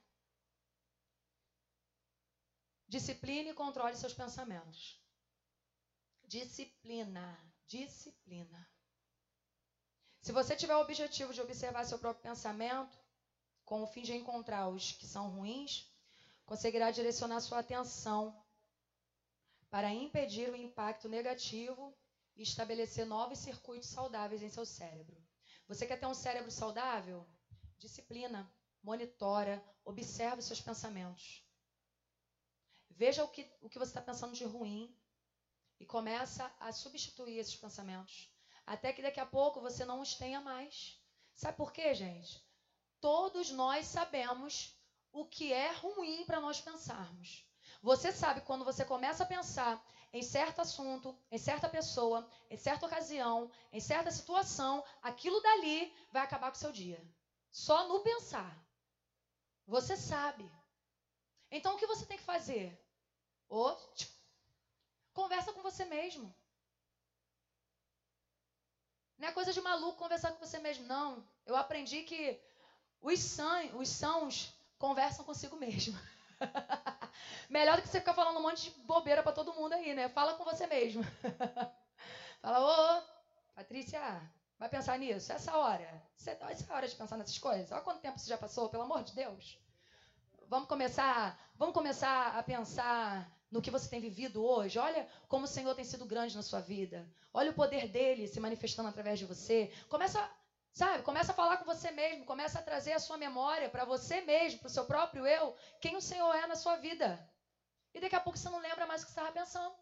[2.88, 5.02] Discipline e controle seus pensamentos.
[6.26, 8.70] Disciplina, disciplina.
[10.22, 12.98] Se você tiver o objetivo de observar seu próprio pensamento,
[13.66, 15.91] com o fim de encontrar os que são ruins,
[16.52, 18.38] conseguirá direcionar sua atenção
[19.70, 21.98] para impedir o impacto negativo
[22.36, 25.16] e estabelecer novos circuitos saudáveis em seu cérebro.
[25.66, 27.26] Você quer ter um cérebro saudável?
[27.78, 31.42] Disciplina, monitora, observe seus pensamentos.
[32.90, 34.94] Veja o que, o que você está pensando de ruim
[35.80, 38.30] e começa a substituir esses pensamentos.
[38.66, 41.02] Até que daqui a pouco você não os tenha mais.
[41.34, 42.46] Sabe por quê, gente?
[43.00, 44.81] Todos nós sabemos
[45.12, 47.46] o que é ruim para nós pensarmos.
[47.82, 52.86] Você sabe quando você começa a pensar em certo assunto, em certa pessoa, em certa
[52.86, 57.02] ocasião, em certa situação, aquilo dali vai acabar com o seu dia.
[57.50, 58.58] Só no pensar.
[59.66, 60.50] Você sabe.
[61.50, 62.78] Então o que você tem que fazer?
[63.50, 63.78] Ou,
[65.14, 66.34] conversa com você mesmo.
[69.18, 71.26] Não é coisa de maluco conversar com você mesmo, não.
[71.46, 72.42] Eu aprendi que
[73.02, 73.38] os,
[73.76, 75.98] os sãos conversam consigo mesmo.
[77.48, 80.10] Melhor do que você ficar falando um monte de bobeira para todo mundo aí, né?
[80.10, 81.06] Fala com você mesmo.
[82.42, 83.04] Fala, ô,
[83.54, 84.02] Patrícia,
[84.58, 85.32] vai pensar nisso?
[85.32, 86.04] Essa hora.
[86.18, 87.72] Essa hora de pensar nessas coisas.
[87.72, 89.60] Olha quanto tempo você já passou, pelo amor de Deus.
[90.48, 94.80] Vamos começar, vamos começar a pensar no que você tem vivido hoje.
[94.80, 97.08] Olha como o Senhor tem sido grande na sua vida.
[97.32, 99.72] Olha o poder dele se manifestando através de você.
[99.88, 100.28] Começa
[100.74, 101.04] Sabe?
[101.04, 104.60] Começa a falar com você mesmo, começa a trazer a sua memória para você mesmo,
[104.60, 107.20] para o seu próprio eu, quem o Senhor é na sua vida.
[107.94, 109.76] E daqui a pouco você não lembra mais o que você estava pensando.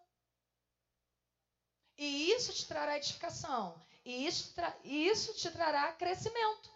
[1.97, 3.79] E isso te trará edificação.
[4.03, 6.71] E isso, e isso te trará crescimento.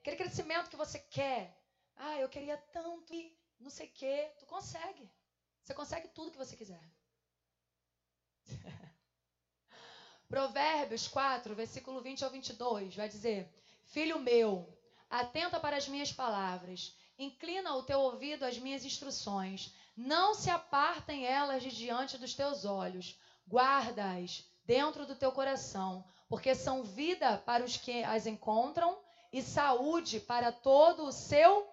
[0.00, 1.58] Aquele crescimento que você quer.
[1.96, 4.32] Ah, eu queria tanto e não sei o quê.
[4.38, 5.10] Tu consegue.
[5.64, 6.80] Você consegue tudo que você quiser.
[10.28, 13.50] Provérbios 4, versículo 20 ao 22, vai dizer:
[13.86, 14.68] Filho meu,
[15.08, 21.24] atenta para as minhas palavras, inclina o teu ouvido às minhas instruções, não se apartem
[21.24, 27.64] elas de diante dos teus olhos, guarda-as dentro do teu coração, porque são vida para
[27.64, 28.98] os que as encontram
[29.32, 31.66] e saúde para todo o seu.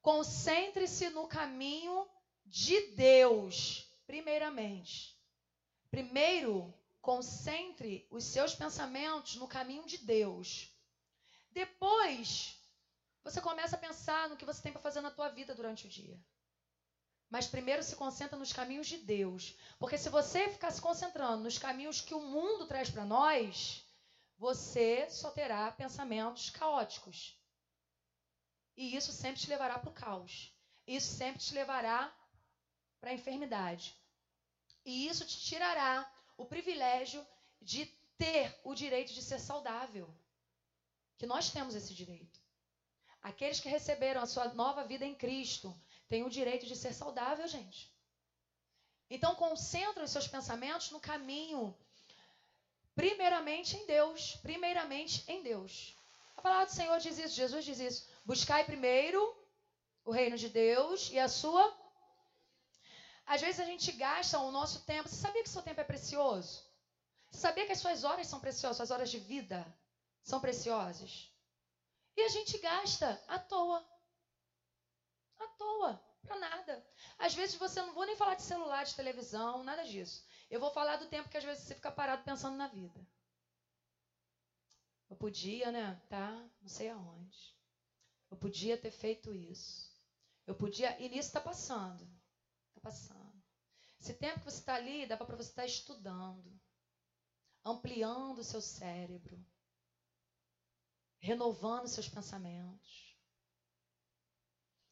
[0.00, 2.06] Concentre-se no caminho
[2.46, 5.18] de Deus, primeiramente.
[5.90, 10.70] Primeiro, Concentre os seus pensamentos no caminho de Deus.
[11.50, 12.58] Depois,
[13.24, 15.88] você começa a pensar no que você tem para fazer na tua vida durante o
[15.88, 16.18] dia.
[17.28, 19.56] Mas primeiro se concentra nos caminhos de Deus.
[19.78, 23.84] Porque se você ficar se concentrando nos caminhos que o mundo traz para nós,
[24.36, 27.38] você só terá pensamentos caóticos.
[28.76, 30.52] E isso sempre te levará para o caos.
[30.86, 32.12] Isso sempre te levará
[33.00, 33.94] para a enfermidade.
[34.84, 36.10] E isso te tirará
[36.42, 37.24] o privilégio
[37.60, 37.84] de
[38.16, 40.08] ter o direito de ser saudável.
[41.18, 42.40] Que nós temos esse direito.
[43.22, 47.46] Aqueles que receberam a sua nova vida em Cristo têm o direito de ser saudável,
[47.46, 47.94] gente.
[49.10, 51.76] Então, concentre os seus pensamentos no caminho,
[52.94, 54.36] primeiramente em Deus.
[54.36, 55.94] Primeiramente em Deus.
[56.36, 58.08] A palavra do Senhor diz isso, Jesus diz isso.
[58.24, 59.20] Buscai primeiro
[60.06, 61.68] o reino de Deus e a sua
[63.30, 65.08] às vezes a gente gasta o nosso tempo.
[65.08, 66.66] Você sabia que o seu tempo é precioso?
[67.30, 69.64] Você sabia que as suas horas são preciosas, suas horas de vida
[70.20, 71.32] são preciosas?
[72.16, 73.88] E a gente gasta à toa.
[75.38, 76.84] À toa, para nada.
[77.20, 80.26] Às vezes você não vou nem falar de celular, de televisão, nada disso.
[80.50, 83.06] Eu vou falar do tempo que às vezes você fica parado pensando na vida.
[85.08, 86.02] Eu podia, né?
[86.08, 87.56] Tá, não sei aonde.
[88.28, 89.88] Eu podia ter feito isso.
[90.48, 91.00] Eu podia.
[91.00, 92.19] E nisso está passando.
[92.80, 93.42] Está passando.
[94.00, 96.58] Esse tempo que você está ali, dá para você estar tá estudando,
[97.62, 99.38] ampliando o seu cérebro,
[101.18, 103.14] renovando seus pensamentos.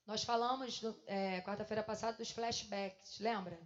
[0.04, 3.58] Nós falamos é, quarta-feira passada dos flashbacks, lembra?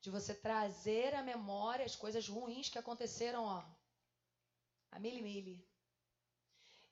[0.00, 3.64] De você trazer à memória as coisas ruins que aconteceram, ó,
[4.90, 5.64] a mili-mili.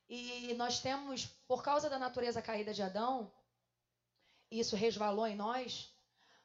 [0.08, 3.32] E nós temos, por causa da natureza caída de Adão,
[4.50, 5.97] isso resvalou em nós,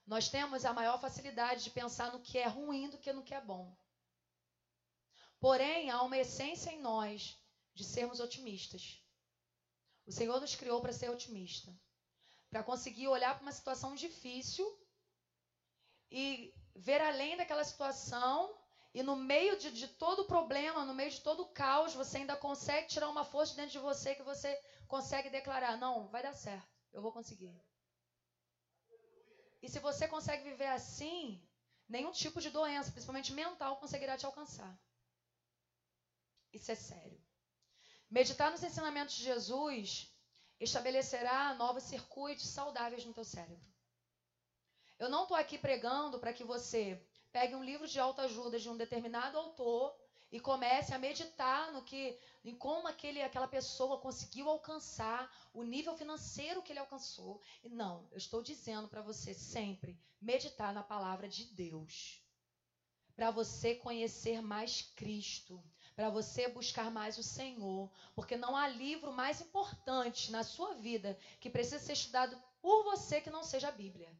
[0.05, 3.33] nós temos a maior facilidade de pensar no que é ruim do que no que
[3.33, 3.75] é bom.
[5.39, 7.37] Porém, há uma essência em nós
[7.73, 9.01] de sermos otimistas.
[10.05, 11.73] O Senhor nos criou para ser otimista,
[12.49, 14.65] para conseguir olhar para uma situação difícil
[16.11, 18.55] e ver além daquela situação
[18.93, 22.17] e no meio de, de todo o problema, no meio de todo o caos, você
[22.17, 24.55] ainda consegue tirar uma força dentro de você que você
[24.87, 27.59] consegue declarar: não, vai dar certo, eu vou conseguir.
[29.63, 31.41] E se você consegue viver assim,
[31.87, 34.77] nenhum tipo de doença, principalmente mental, conseguirá te alcançar.
[36.51, 37.19] Isso é sério.
[38.09, 40.13] Meditar nos ensinamentos de Jesus
[40.59, 43.73] estabelecerá novos circuitos saudáveis no teu cérebro.
[44.99, 47.01] Eu não estou aqui pregando para que você
[47.31, 49.97] pegue um livro de autoajuda de um determinado autor
[50.33, 55.95] e comece a meditar no que, em como aquele, aquela pessoa conseguiu alcançar o nível
[55.95, 57.39] financeiro que ele alcançou.
[57.63, 62.19] Não, eu estou dizendo para você sempre meditar na palavra de Deus,
[63.15, 65.63] para você conhecer mais Cristo,
[65.95, 71.15] para você buscar mais o Senhor, porque não há livro mais importante na sua vida
[71.39, 74.11] que precisa ser estudado por você que não seja a Bíblia.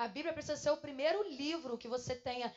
[0.00, 2.50] A Bíblia precisa ser o primeiro livro que você tenha.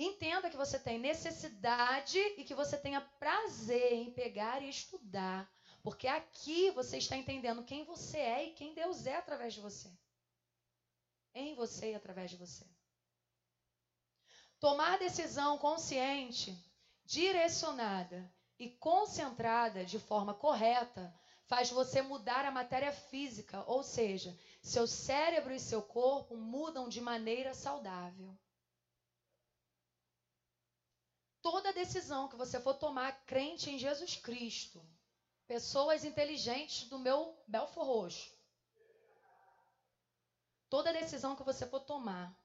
[0.00, 5.50] Entenda que você tem necessidade e que você tenha prazer em pegar e estudar.
[5.82, 9.90] Porque aqui você está entendendo quem você é e quem Deus é através de você.
[11.34, 12.64] Em você e através de você.
[14.60, 16.56] Tomar decisão consciente,
[17.04, 21.12] direcionada e concentrada de forma correta
[21.46, 27.00] faz você mudar a matéria física, ou seja, seu cérebro e seu corpo mudam de
[27.00, 28.38] maneira saudável.
[31.50, 34.86] Toda decisão que você for tomar crente em Jesus Cristo,
[35.46, 38.30] pessoas inteligentes do meu Belfor Roxo,
[40.68, 42.38] toda decisão que você for tomar,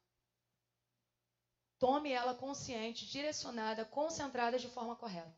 [1.78, 5.38] tome ela consciente, direcionada, concentrada de forma correta.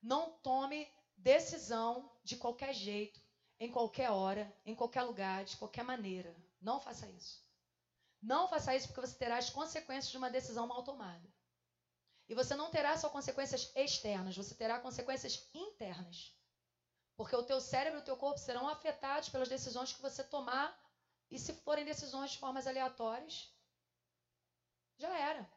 [0.00, 3.20] Não tome decisão de qualquer jeito,
[3.58, 6.32] em qualquer hora, em qualquer lugar, de qualquer maneira.
[6.60, 7.44] Não faça isso.
[8.22, 11.41] Não faça isso porque você terá as consequências de uma decisão mal tomada.
[12.28, 16.34] E você não terá só consequências externas, você terá consequências internas.
[17.16, 20.76] Porque o teu cérebro e o teu corpo serão afetados pelas decisões que você tomar.
[21.30, 23.54] E se forem decisões de formas aleatórias,
[24.98, 25.50] já era.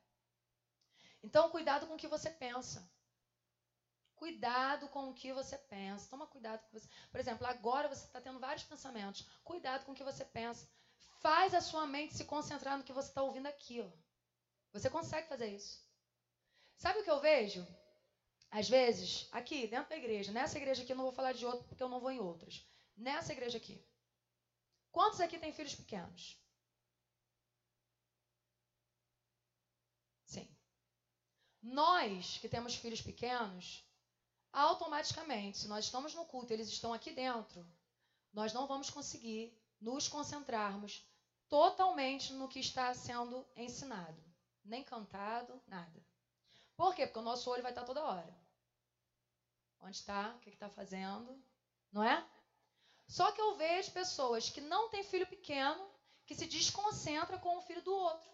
[1.24, 2.90] Então, cuidado com o que você pensa.
[4.16, 6.10] Cuidado com o que você pensa.
[6.10, 6.88] Toma cuidado com você.
[7.12, 9.28] Por exemplo, agora você está tendo vários pensamentos.
[9.44, 10.68] Cuidado com o que você pensa.
[11.20, 13.82] Faz a sua mente se concentrar no que você está ouvindo aqui.
[13.82, 13.90] Ó.
[14.74, 15.85] Você consegue fazer isso.
[16.78, 17.66] Sabe o que eu vejo?
[18.52, 21.68] Às vezes, aqui, dentro da igreja, nessa igreja aqui, eu não vou falar de outra
[21.68, 22.66] porque eu não vou em outras.
[22.96, 23.84] Nessa igreja aqui.
[24.92, 26.40] Quantos aqui têm filhos pequenos?
[30.26, 30.48] Sim.
[31.62, 33.86] Nós que temos filhos pequenos,
[34.54, 37.68] automaticamente, se nós estamos no culto, eles estão aqui dentro,
[38.32, 41.06] nós não vamos conseguir nos concentrarmos
[41.50, 44.24] totalmente no que está sendo ensinado,
[44.64, 46.06] nem cantado, nada.
[46.76, 47.06] Por quê?
[47.06, 48.36] Porque o nosso olho vai estar toda hora.
[49.80, 50.34] Onde está?
[50.36, 51.42] O que está fazendo?
[51.92, 52.26] Não é?
[53.08, 55.90] Só que eu vejo pessoas que não têm filho pequeno
[56.26, 58.30] que se desconcentra com o filho do outro.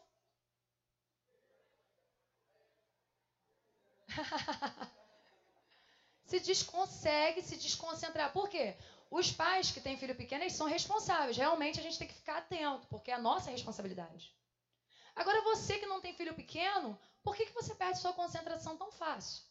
[6.25, 8.31] se desconsegue se desconcentrar.
[8.31, 8.77] Por quê?
[9.09, 11.35] Os pais que têm filho pequeno, eles são responsáveis.
[11.35, 14.33] Realmente a gente tem que ficar atento, porque é a nossa responsabilidade.
[15.13, 18.91] Agora, você que não tem filho pequeno, por que, que você perde sua concentração tão
[18.91, 19.43] fácil?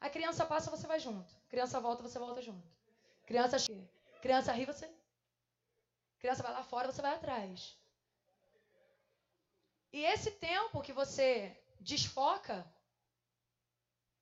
[0.00, 1.34] A criança passa, você vai junto.
[1.48, 2.66] Criança volta, você volta junto.
[3.26, 3.56] Criança,
[4.22, 4.88] criança ri, você.
[6.18, 7.76] Criança vai lá fora, você vai atrás.
[9.92, 12.66] E esse tempo que você desfoca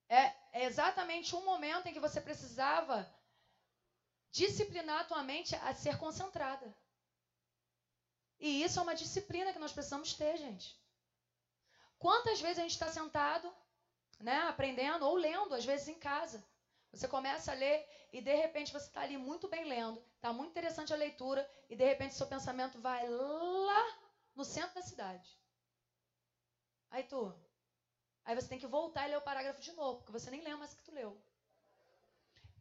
[0.08, 3.06] é é exatamente um momento em que você precisava
[4.30, 6.74] disciplinar a tua mente a ser concentrada.
[8.40, 10.74] E isso é uma disciplina que nós precisamos ter, gente.
[11.98, 13.52] Quantas vezes a gente está sentado,
[14.20, 16.44] né, aprendendo ou lendo, às vezes em casa.
[16.92, 20.50] Você começa a ler e de repente você está ali muito bem lendo, está muito
[20.50, 23.98] interessante a leitura e de repente seu pensamento vai lá
[24.34, 25.36] no centro da cidade.
[26.90, 27.34] Aí tu,
[28.26, 30.58] Aí você tem que voltar e ler o parágrafo de novo, porque você nem lembra
[30.58, 31.16] mais o que tu leu.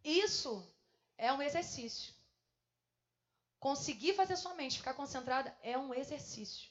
[0.03, 0.71] Isso
[1.17, 2.13] é um exercício.
[3.59, 6.69] Conseguir fazer sua mente ficar concentrada é um exercício.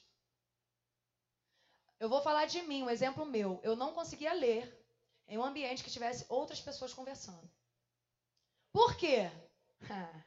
[1.99, 3.59] Eu vou falar de mim, um exemplo meu.
[3.63, 4.85] Eu não conseguia ler
[5.27, 7.49] em um ambiente que tivesse outras pessoas conversando.
[8.71, 9.31] Por quê?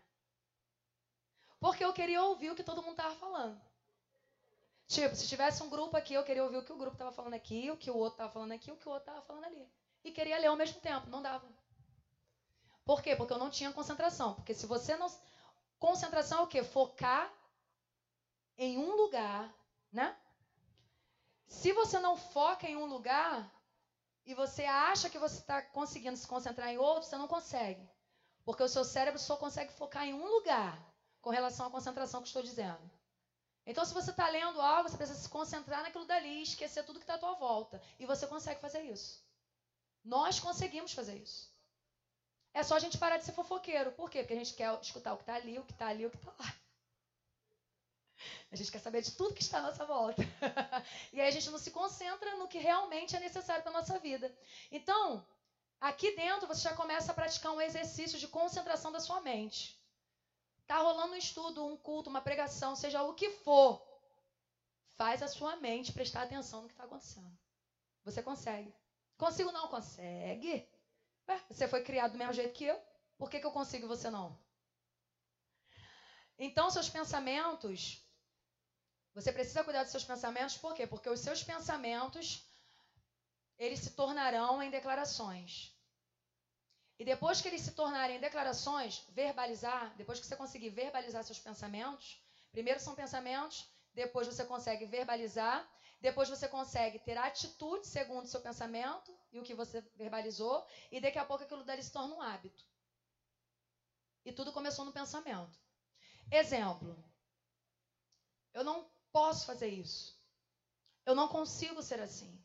[1.61, 3.61] Porque eu queria ouvir o que todo mundo estava falando.
[4.87, 7.35] Tipo, se tivesse um grupo aqui, eu queria ouvir o que o grupo estava falando
[7.35, 9.71] aqui, o que o outro estava falando aqui, o que o outro estava falando ali.
[10.03, 11.47] E queria ler ao mesmo tempo, não dava.
[12.85, 13.15] Por quê?
[13.15, 14.35] Porque eu não tinha concentração.
[14.35, 15.09] Porque se você não.
[15.79, 16.65] Concentração é o quê?
[16.65, 17.31] Focar
[18.57, 19.55] em um lugar,
[19.93, 20.17] né?
[21.49, 23.51] Se você não foca em um lugar
[24.25, 27.89] e você acha que você está conseguindo se concentrar em outro, você não consegue.
[28.45, 30.79] Porque o seu cérebro só consegue focar em um lugar
[31.21, 32.91] com relação à concentração que estou dizendo.
[33.67, 37.05] Então, se você está lendo algo, você precisa se concentrar naquilo dali, esquecer tudo que
[37.05, 37.83] está à tua volta.
[37.99, 39.23] E você consegue fazer isso.
[40.05, 41.53] Nós conseguimos fazer isso.
[42.55, 43.93] É só a gente parar de ser fofoqueiro.
[43.93, 44.21] Por quê?
[44.21, 46.17] Porque a gente quer escutar o que está ali, o que está ali, o que
[46.17, 46.55] está lá.
[48.51, 50.23] A gente quer saber de tudo que está à nossa volta.
[51.13, 53.99] e aí a gente não se concentra no que realmente é necessário para a nossa
[53.99, 54.35] vida.
[54.71, 55.27] Então,
[55.81, 59.79] aqui dentro você já começa a praticar um exercício de concentração da sua mente.
[60.63, 63.83] Está rolando um estudo, um culto, uma pregação, seja o que for.
[64.97, 67.39] Faz a sua mente prestar atenção no que está acontecendo.
[68.05, 68.75] Você consegue.
[69.17, 69.69] Consigo não?
[69.69, 70.69] Consegue.
[71.29, 72.81] Ué, você foi criado do mesmo jeito que eu.
[73.17, 74.39] Por que, que eu consigo e você não?
[76.39, 78.01] Então, seus pensamentos,
[79.21, 80.87] você precisa cuidar dos seus pensamentos, por quê?
[80.87, 82.47] Porque os seus pensamentos,
[83.59, 85.77] eles se tornarão em declarações.
[87.01, 92.23] E depois que eles se tornarem declarações, verbalizar, depois que você conseguir verbalizar seus pensamentos,
[92.53, 95.69] primeiro são pensamentos, depois você consegue verbalizar,
[96.01, 101.01] depois você consegue ter atitude segundo o seu pensamento e o que você verbalizou, e
[101.01, 102.65] daqui a pouco aquilo dali se torna um hábito.
[104.25, 105.59] E tudo começou no pensamento.
[106.31, 106.97] Exemplo.
[108.55, 110.17] Eu não posso fazer isso.
[111.05, 112.39] Eu não consigo ser assim.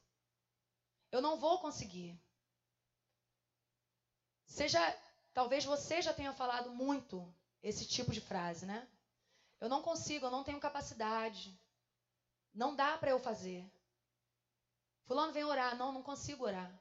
[1.12, 2.20] Eu não vou conseguir.
[4.46, 4.80] Seja,
[5.34, 8.88] talvez você já tenha falado muito esse tipo de frase, né?
[9.60, 11.58] Eu não consigo, eu não tenho capacidade.
[12.54, 13.70] Não dá para eu fazer.
[15.06, 16.72] Fulano vem orar, não, não consigo orar.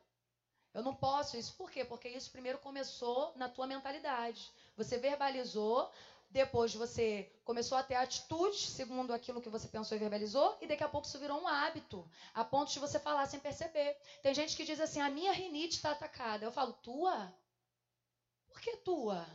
[0.75, 1.55] Eu não posso isso.
[1.55, 1.85] Por quê?
[1.85, 4.51] Porque isso primeiro começou na tua mentalidade.
[4.77, 5.91] Você verbalizou,
[6.33, 10.83] depois você começou a ter atitudes segundo aquilo que você pensou e verbalizou, e daqui
[10.83, 13.95] a pouco isso virou um hábito, a ponto de você falar sem perceber.
[14.23, 16.45] Tem gente que diz assim: a minha rinite está atacada.
[16.45, 17.33] Eu falo, tua?
[18.49, 19.27] Por que tua?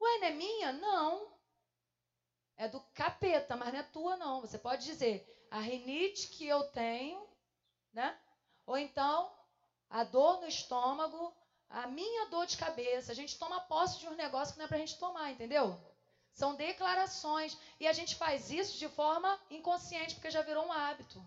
[0.00, 0.72] Ué, não é minha?
[0.72, 1.32] Não.
[2.56, 4.40] É do capeta, mas não é tua, não.
[4.40, 7.24] Você pode dizer, a rinite que eu tenho,
[7.92, 8.18] né?
[8.66, 9.32] Ou então,
[9.88, 11.32] a dor no estômago,
[11.68, 13.12] a minha dor de cabeça.
[13.12, 15.89] A gente toma posse de um negócio que não é pra gente tomar, entendeu?
[16.40, 17.58] São declarações.
[17.78, 21.22] E a gente faz isso de forma inconsciente, porque já virou um hábito.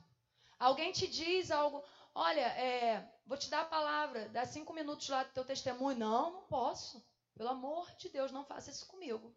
[0.58, 1.84] Alguém te diz algo,
[2.16, 6.00] olha, é, vou te dar a palavra, dá cinco minutos lá do teu testemunho.
[6.00, 7.06] Não, não posso.
[7.36, 9.32] Pelo amor de Deus, não faça isso comigo.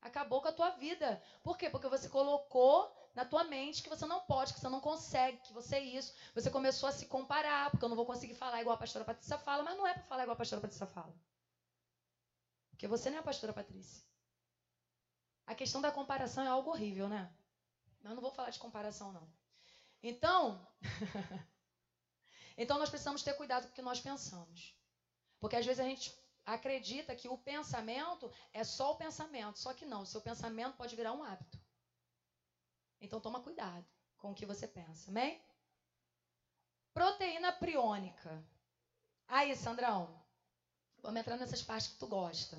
[0.00, 1.20] Acabou com a tua vida.
[1.42, 1.68] Por quê?
[1.68, 2.78] Porque você colocou
[3.12, 6.14] na tua mente que você não pode, que você não consegue, que você é isso.
[6.36, 9.38] Você começou a se comparar, porque eu não vou conseguir falar igual a pastora Patrícia
[9.38, 11.12] fala, mas não é para falar igual a pastora Patrícia fala.
[12.70, 14.05] Porque você não é a pastora Patrícia.
[15.46, 17.32] A questão da comparação é algo horrível, né?
[18.02, 19.28] Eu não vou falar de comparação, não.
[20.02, 20.66] Então,
[22.58, 24.76] então nós precisamos ter cuidado com o que nós pensamos.
[25.40, 26.12] Porque às vezes a gente
[26.44, 29.58] acredita que o pensamento é só o pensamento.
[29.58, 31.58] Só que não, o seu pensamento pode virar um hábito.
[33.00, 33.86] Então toma cuidado
[34.18, 35.40] com o que você pensa, amém?
[36.92, 38.44] Proteína priônica.
[39.28, 40.22] Aí, Sandrão,
[41.02, 42.56] vamos entrar nessas partes que tu gosta.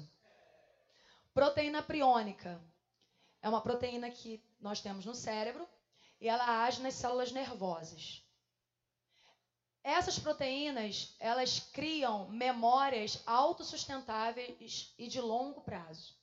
[1.34, 2.62] Proteína priônica
[3.48, 5.68] é uma proteína que nós temos no cérebro
[6.20, 8.22] e ela age nas células nervosas.
[9.82, 16.14] Essas proteínas, elas criam memórias autossustentáveis e de longo prazo.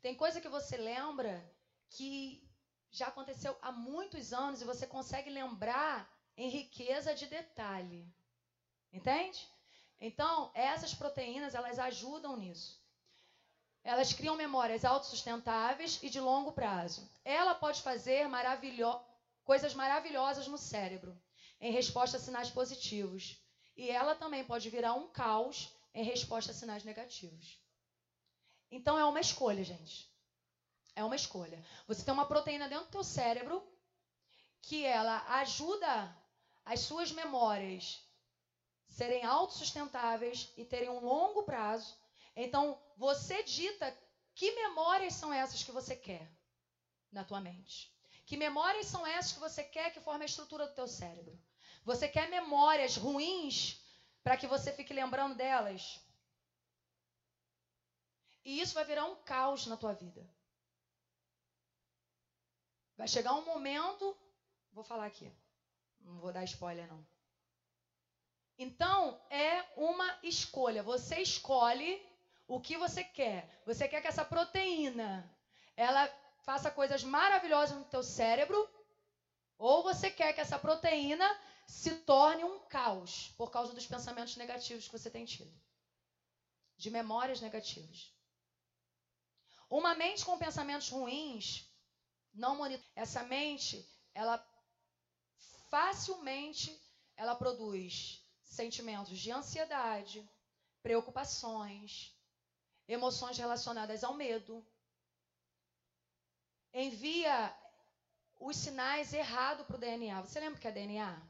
[0.00, 1.44] Tem coisa que você lembra
[1.90, 2.42] que
[2.90, 8.10] já aconteceu há muitos anos e você consegue lembrar em riqueza de detalhe.
[8.90, 9.46] Entende?
[10.00, 12.82] Então, essas proteínas, elas ajudam nisso.
[13.86, 17.08] Elas criam memórias autossustentáveis e de longo prazo.
[17.24, 19.00] Ela pode fazer maravilho
[19.44, 21.16] coisas maravilhosas no cérebro,
[21.60, 23.40] em resposta a sinais positivos.
[23.76, 27.62] E ela também pode virar um caos em resposta a sinais negativos.
[28.72, 30.10] Então é uma escolha, gente.
[30.96, 31.64] É uma escolha.
[31.86, 33.62] Você tem uma proteína dentro do teu cérebro
[34.62, 36.12] que ela ajuda
[36.64, 38.02] as suas memórias
[38.88, 41.94] serem autossustentáveis e terem um longo prazo
[42.36, 43.96] então, você dita
[44.34, 46.30] que memórias são essas que você quer
[47.10, 47.90] na tua mente.
[48.26, 51.40] Que memórias são essas que você quer que formem a estrutura do teu cérebro?
[51.82, 53.80] Você quer memórias ruins
[54.22, 56.00] para que você fique lembrando delas?
[58.44, 60.28] E isso vai virar um caos na tua vida.
[62.96, 64.16] Vai chegar um momento,
[64.72, 65.32] vou falar aqui,
[66.00, 67.06] não vou dar spoiler não.
[68.58, 70.82] Então, é uma escolha.
[70.82, 72.02] Você escolhe
[72.46, 73.62] o que você quer?
[73.66, 75.28] Você quer que essa proteína
[75.76, 76.08] ela
[76.44, 78.68] faça coisas maravilhosas no teu cérebro?
[79.58, 81.26] Ou você quer que essa proteína
[81.66, 85.52] se torne um caos por causa dos pensamentos negativos que você tem tido?
[86.76, 88.12] De memórias negativas.
[89.68, 91.68] Uma mente com pensamentos ruins
[92.32, 92.88] não monitora.
[92.94, 93.84] Essa mente,
[94.14, 94.44] ela
[95.68, 96.80] facilmente
[97.16, 100.28] ela produz sentimentos de ansiedade,
[100.82, 102.15] preocupações,
[102.88, 104.64] emoções relacionadas ao medo.
[106.72, 107.54] Envia
[108.38, 110.20] os sinais errados para o DNA.
[110.22, 111.22] Você lembra o que é DNA?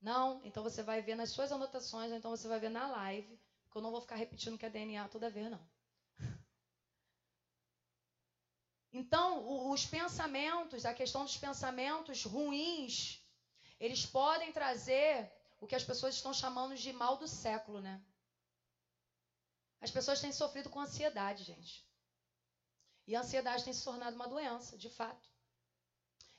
[0.00, 0.40] Não?
[0.44, 3.78] Então você vai ver nas suas anotações, ou então você vai ver na live, porque
[3.78, 5.60] eu não vou ficar repetindo que é DNA toda vez, não.
[8.92, 13.24] Então, os pensamentos, a questão dos pensamentos ruins,
[13.78, 18.02] eles podem trazer o que as pessoas estão chamando de mal do século, né?
[19.80, 21.88] As pessoas têm sofrido com ansiedade, gente.
[23.06, 25.28] E a ansiedade tem se tornado uma doença, de fato.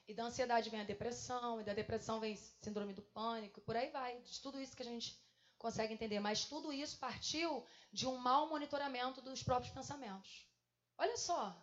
[0.08, 3.90] E da ansiedade vem a depressão, e da depressão vem síndrome do pânico, por aí
[3.90, 4.22] vai.
[4.22, 5.20] De tudo isso que a gente
[5.58, 6.20] consegue entender.
[6.20, 10.48] Mas tudo isso partiu de um mau monitoramento dos próprios pensamentos.
[10.98, 11.56] Olha só.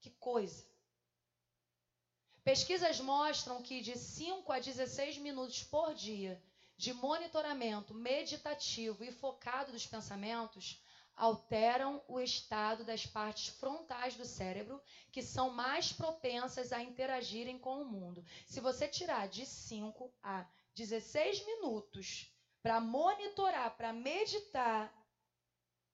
[0.00, 0.64] Que coisa.
[2.44, 6.40] Pesquisas mostram que de 5 a 16 minutos por dia
[6.76, 10.82] de monitoramento meditativo e focado dos pensamentos
[11.16, 17.80] alteram o estado das partes frontais do cérebro, que são mais propensas a interagirem com
[17.80, 18.22] o mundo.
[18.46, 22.30] Se você tirar de 5 a 16 minutos
[22.62, 24.92] para monitorar, para meditar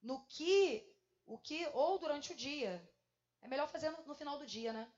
[0.02, 0.92] no que,
[1.24, 2.82] o que, ou durante o dia,
[3.40, 4.92] é melhor fazer no, no final do dia, né?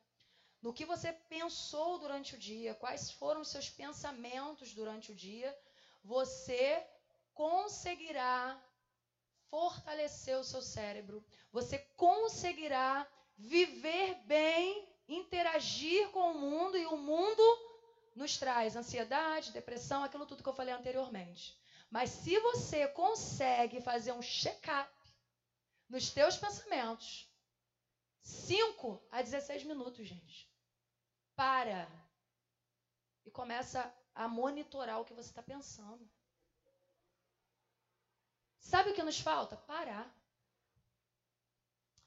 [0.62, 5.55] No que você pensou durante o dia, quais foram os seus pensamentos durante o dia,
[6.05, 6.87] você
[7.33, 8.63] conseguirá
[9.49, 17.43] fortalecer o seu cérebro, você conseguirá viver bem, interagir com o mundo e o mundo
[18.15, 21.59] nos traz ansiedade, depressão, aquilo tudo que eu falei anteriormente.
[21.91, 24.93] Mas se você consegue fazer um check-up
[25.89, 27.29] nos teus pensamentos,
[28.23, 30.51] 5 a 16 minutos, gente.
[31.37, 31.89] Para.
[33.25, 36.09] E começa a monitorar o que você está pensando.
[38.61, 39.57] Sabe o que nos falta?
[39.57, 40.09] Parar.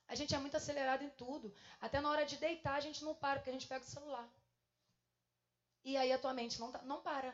[0.07, 1.53] A gente é muito acelerado em tudo.
[1.81, 4.27] Até na hora de deitar, a gente não para, porque a gente pega o celular.
[5.83, 7.33] E aí a tua mente não, tá, não para.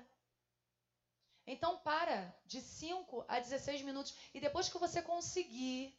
[1.45, 4.15] Então para de 5 a 16 minutos.
[4.34, 5.95] E depois que você conseguir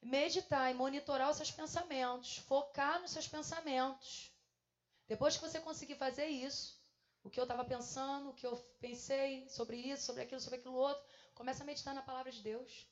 [0.00, 4.30] meditar e monitorar os seus pensamentos, focar nos seus pensamentos.
[5.08, 6.78] Depois que você conseguir fazer isso,
[7.24, 10.74] o que eu estava pensando, o que eu pensei sobre isso, sobre aquilo, sobre aquilo
[10.74, 11.02] outro.
[11.34, 12.86] Começa a meditar na palavra de Deus.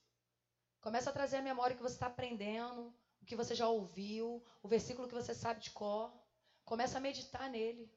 [0.80, 4.68] Começa a trazer a memória que você está aprendendo, o que você já ouviu, o
[4.68, 6.10] versículo que você sabe de cor.
[6.64, 7.92] Começa a meditar nele.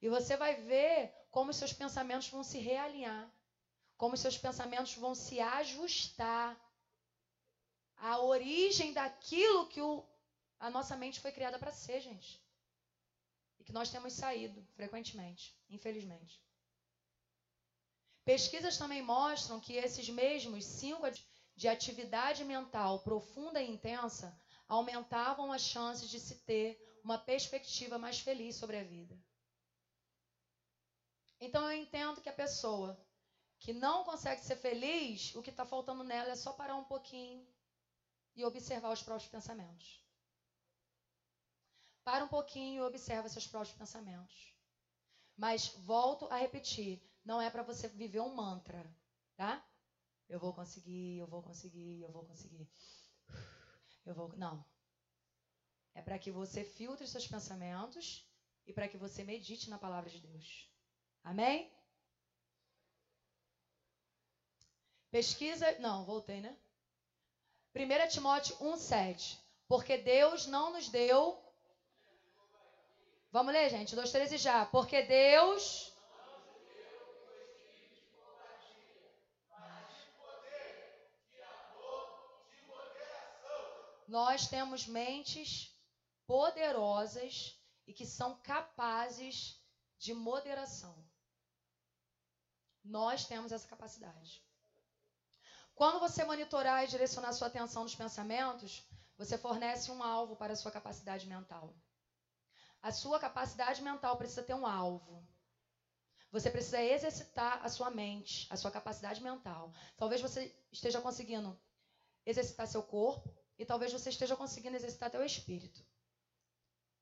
[0.00, 3.28] E você vai ver como os seus pensamentos vão se realinhar,
[3.96, 6.56] como os seus pensamentos vão se ajustar
[7.96, 10.06] à origem daquilo que o,
[10.60, 12.45] a nossa mente foi criada para ser, gente
[13.66, 16.40] que nós temos saído frequentemente, infelizmente.
[18.24, 21.04] Pesquisas também mostram que esses mesmos cinco
[21.56, 28.20] de atividade mental profunda e intensa aumentavam as chances de se ter uma perspectiva mais
[28.20, 29.18] feliz sobre a vida.
[31.40, 32.98] Então eu entendo que a pessoa
[33.58, 37.44] que não consegue ser feliz, o que está faltando nela é só parar um pouquinho
[38.36, 40.05] e observar os próprios pensamentos.
[42.06, 44.54] Para um pouquinho e observa seus próprios pensamentos.
[45.36, 48.80] Mas volto a repetir, não é para você viver um mantra,
[49.34, 49.60] tá?
[50.28, 52.70] Eu vou conseguir, eu vou conseguir, eu vou conseguir.
[54.06, 54.64] Eu vou, não.
[55.94, 58.24] É para que você filtre seus pensamentos
[58.64, 60.70] e para que você medite na palavra de Deus.
[61.24, 61.74] Amém?
[65.10, 66.56] Pesquisa, não, voltei, né?
[67.74, 69.40] 1 Timóteo 1:7.
[69.66, 71.45] Porque Deus não nos deu
[73.30, 73.94] Vamos ler, gente?
[73.94, 74.66] Dois, três e já.
[74.66, 75.92] Porque Deus.
[84.08, 85.76] Nós temos mentes
[86.26, 89.60] poderosas e que são capazes
[89.98, 91.04] de moderação.
[92.84, 94.44] Nós temos essa capacidade.
[95.74, 100.56] Quando você monitorar e direcionar sua atenção nos pensamentos, você fornece um alvo para a
[100.56, 101.74] sua capacidade mental.
[102.86, 105.20] A sua capacidade mental precisa ter um alvo.
[106.30, 109.74] Você precisa exercitar a sua mente, a sua capacidade mental.
[109.96, 111.60] Talvez você esteja conseguindo
[112.24, 115.84] exercitar seu corpo e talvez você esteja conseguindo exercitar teu espírito.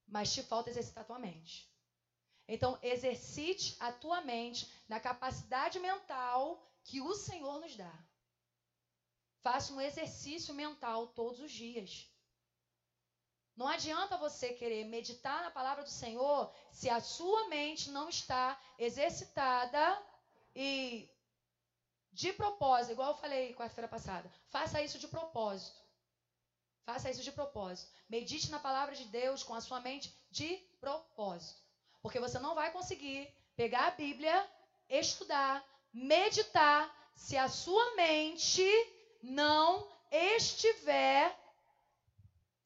[0.06, 1.70] Mas te falta exercitar tua mente.
[2.48, 7.94] Então, exercite a tua mente na capacidade mental que o Senhor nos dá.
[9.42, 12.10] Faça um exercício mental todos os dias.
[13.56, 18.58] Não adianta você querer meditar na palavra do Senhor se a sua mente não está
[18.78, 20.02] exercitada
[20.54, 21.08] e
[22.12, 24.32] de propósito, igual eu falei quarta-feira passada.
[24.48, 25.78] Faça isso de propósito.
[26.84, 27.90] Faça isso de propósito.
[28.08, 31.60] Medite na palavra de Deus com a sua mente de propósito.
[32.02, 34.48] Porque você não vai conseguir pegar a Bíblia,
[34.88, 38.68] estudar, meditar, se a sua mente
[39.22, 41.43] não estiver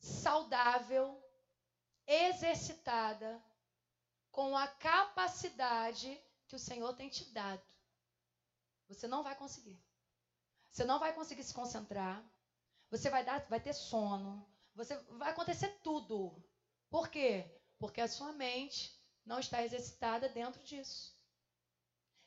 [0.01, 1.23] saudável,
[2.07, 3.43] exercitada,
[4.31, 7.63] com a capacidade que o Senhor tem te dado.
[8.89, 9.79] Você não vai conseguir.
[10.71, 12.25] Você não vai conseguir se concentrar.
[12.91, 14.49] Você vai, dar, vai ter sono.
[14.75, 16.43] Você vai acontecer tudo.
[16.89, 17.45] Por quê?
[17.79, 18.97] Porque a sua mente
[19.27, 21.15] não está exercitada dentro disso.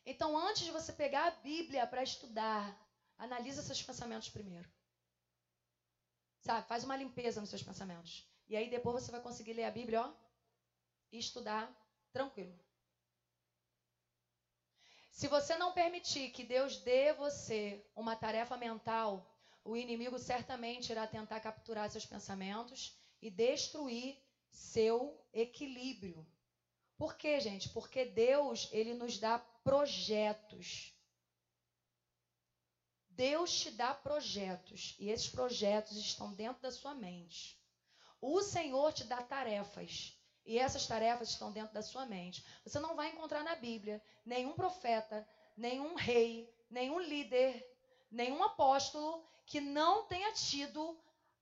[0.06, 2.78] Então, antes de você pegar a Bíblia para estudar,
[3.18, 4.70] analisa seus pensamentos primeiro.
[6.42, 6.68] Sabe?
[6.68, 8.28] Faz uma limpeza nos seus pensamentos.
[8.48, 10.14] E aí depois você vai conseguir ler a Bíblia, ó,
[11.12, 11.72] e estudar
[12.12, 12.54] tranquilo.
[15.12, 19.32] Se você não permitir que Deus dê você uma tarefa mental,
[19.64, 24.18] o inimigo certamente irá tentar capturar seus pensamentos e destruir
[24.50, 26.26] seu equilíbrio.
[26.98, 27.70] Por quê, gente?
[27.70, 30.94] Porque Deus, ele nos dá projetos.
[33.12, 37.60] Deus te dá projetos e esses projetos estão dentro da sua mente.
[38.20, 42.46] O Senhor te dá tarefas e essas tarefas estão dentro da sua mente.
[42.64, 47.66] Você não vai encontrar na Bíblia nenhum profeta, nenhum rei, nenhum líder,
[48.10, 51.00] nenhum apóstolo que não tenha tido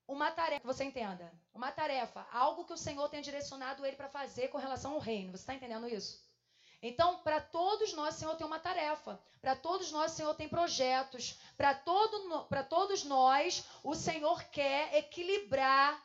[0.08, 4.48] uma tarefa, você entenda, uma tarefa, algo que o Senhor tenha direcionado ele para fazer
[4.48, 5.32] com relação ao reino.
[5.32, 6.28] Você está entendendo isso?
[6.82, 9.22] Então, para todos nós, Senhor tem uma tarefa.
[9.42, 11.38] Para todos nós, Senhor tem projetos.
[11.58, 16.02] Para todo, todos nós, o Senhor quer equilibrar,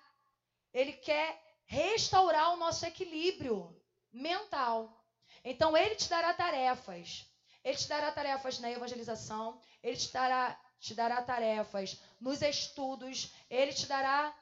[0.72, 3.80] Ele quer restaurar o nosso equilíbrio
[4.12, 5.04] mental.
[5.44, 7.26] Então, Ele te dará tarefas.
[7.62, 13.72] Ele te dará tarefas na evangelização, Ele te dará, te dará tarefas nos estudos, Ele
[13.72, 14.36] te dará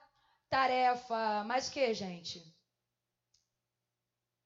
[0.49, 2.45] tarefa, mais o que, gente?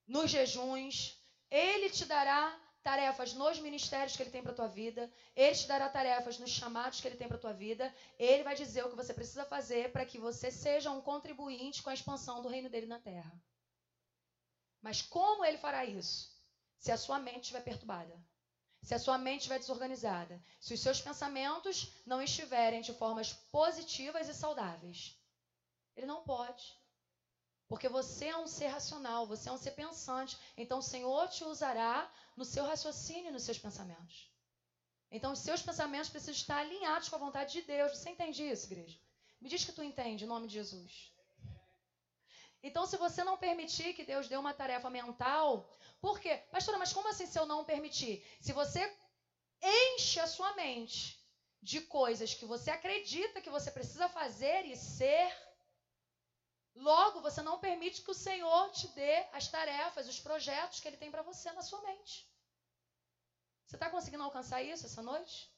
[0.06, 1.15] Nos jejuns,
[1.50, 5.88] ele te dará tarefas nos ministérios que ele tem para tua vida, ele te dará
[5.88, 9.12] tarefas nos chamados que ele tem para tua vida, ele vai dizer o que você
[9.12, 13.00] precisa fazer para que você seja um contribuinte com a expansão do reino dele na
[13.00, 13.32] terra.
[14.80, 16.30] Mas como ele fará isso?
[16.78, 18.16] Se a sua mente estiver perturbada,
[18.86, 24.28] se a sua mente estiver desorganizada, se os seus pensamentos não estiverem de formas positivas
[24.28, 25.18] e saudáveis.
[25.96, 26.72] Ele não pode.
[27.68, 30.38] Porque você é um ser racional, você é um ser pensante.
[30.56, 34.30] Então o Senhor te usará no seu raciocínio e nos seus pensamentos.
[35.10, 37.92] Então os seus pensamentos precisam estar alinhados com a vontade de Deus.
[37.92, 38.98] Você entende isso, igreja?
[39.40, 41.12] Me diz que tu entende, em nome de Jesus.
[42.62, 46.36] Então, se você não permitir que Deus dê uma tarefa mental, por quê?
[46.50, 48.26] Pastora, mas como assim se eu não permitir?
[48.40, 48.80] Se você
[49.62, 51.24] enche a sua mente
[51.62, 55.32] de coisas que você acredita que você precisa fazer e ser,
[56.76, 60.98] Logo, você não permite que o Senhor te dê as tarefas, os projetos que Ele
[60.98, 62.30] tem para você na sua mente.
[63.64, 65.50] Você está conseguindo alcançar isso essa noite?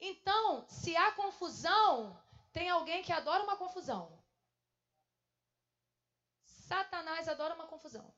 [0.00, 4.22] Então, se há confusão, tem alguém que adora uma confusão.
[6.44, 8.14] Satanás adora uma confusão.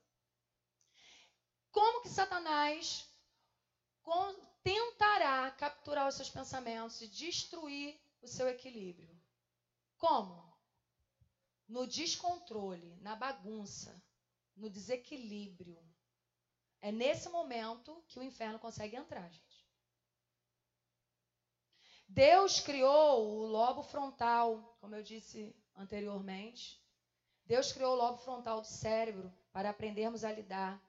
[1.71, 3.07] Como que Satanás
[4.63, 9.19] tentará capturar os seus pensamentos e destruir o seu equilíbrio?
[9.97, 10.58] Como?
[11.69, 14.03] No descontrole, na bagunça,
[14.55, 15.79] no desequilíbrio.
[16.81, 19.69] É nesse momento que o inferno consegue entrar, gente.
[22.07, 26.83] Deus criou o lobo frontal, como eu disse anteriormente.
[27.45, 30.81] Deus criou o lobo frontal do cérebro para aprendermos a lidar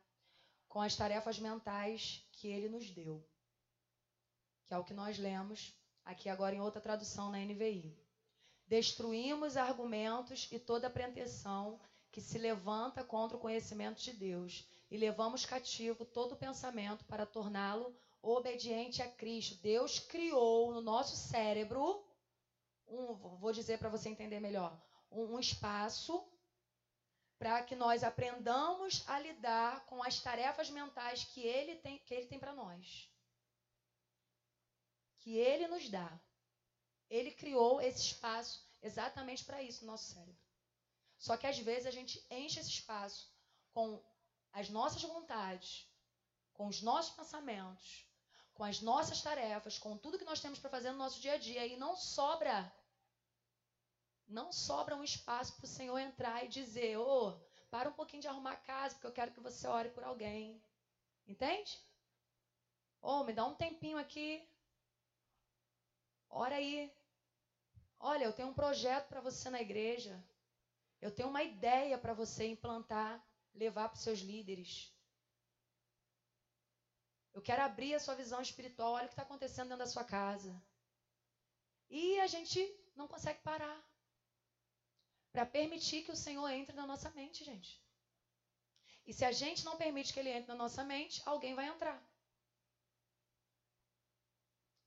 [0.66, 3.22] com as tarefas mentais que ele nos deu.
[4.64, 5.74] Que é o que nós lemos
[6.04, 7.99] aqui agora em outra tradução na NVI.
[8.70, 11.80] Destruímos argumentos e toda pretensão
[12.12, 17.92] que se levanta contra o conhecimento de Deus e levamos cativo todo pensamento para torná-lo
[18.22, 19.60] obediente a Cristo.
[19.60, 22.06] Deus criou no nosso cérebro,
[22.86, 26.24] um, vou dizer para você entender melhor, um, um espaço
[27.40, 32.26] para que nós aprendamos a lidar com as tarefas mentais que Ele tem, que Ele
[32.28, 33.10] tem para nós.
[35.18, 36.20] Que Ele nos dá.
[37.10, 40.40] Ele criou esse espaço exatamente para isso no nosso cérebro.
[41.18, 43.30] Só que às vezes a gente enche esse espaço
[43.72, 44.02] com
[44.52, 45.86] as nossas vontades,
[46.54, 48.06] com os nossos pensamentos,
[48.54, 51.38] com as nossas tarefas, com tudo que nós temos para fazer no nosso dia a
[51.38, 52.72] dia e não sobra
[54.30, 58.22] não sobra um espaço para o Senhor entrar e dizer: Ô, oh, para um pouquinho
[58.22, 60.62] de arrumar a casa, porque eu quero que você ore por alguém.
[61.26, 61.78] Entende?
[63.02, 64.48] Ô, oh, me dá um tempinho aqui.
[66.28, 66.92] Ora aí.
[68.00, 70.24] Olha, eu tenho um projeto para você na igreja.
[71.02, 73.22] Eu tenho uma ideia para você implantar,
[73.54, 74.90] levar para os seus líderes.
[77.34, 78.94] Eu quero abrir a sua visão espiritual.
[78.94, 80.60] Olha o que está acontecendo dentro da sua casa.
[81.90, 82.58] E a gente
[82.96, 83.78] não consegue parar
[85.30, 87.80] para permitir que o Senhor entre na nossa mente, gente.
[89.06, 92.02] E se a gente não permite que ele entre na nossa mente, alguém vai entrar.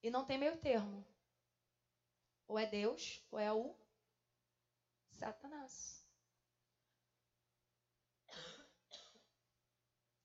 [0.02, 1.06] E não tem meio termo.
[2.48, 3.76] Ou é Deus, ou é o
[5.10, 6.04] Satanás.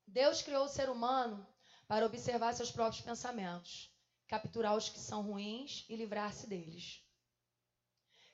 [0.07, 1.47] Deus criou o ser humano
[1.87, 3.91] para observar seus próprios pensamentos,
[4.27, 7.03] capturar os que são ruins e livrar-se deles.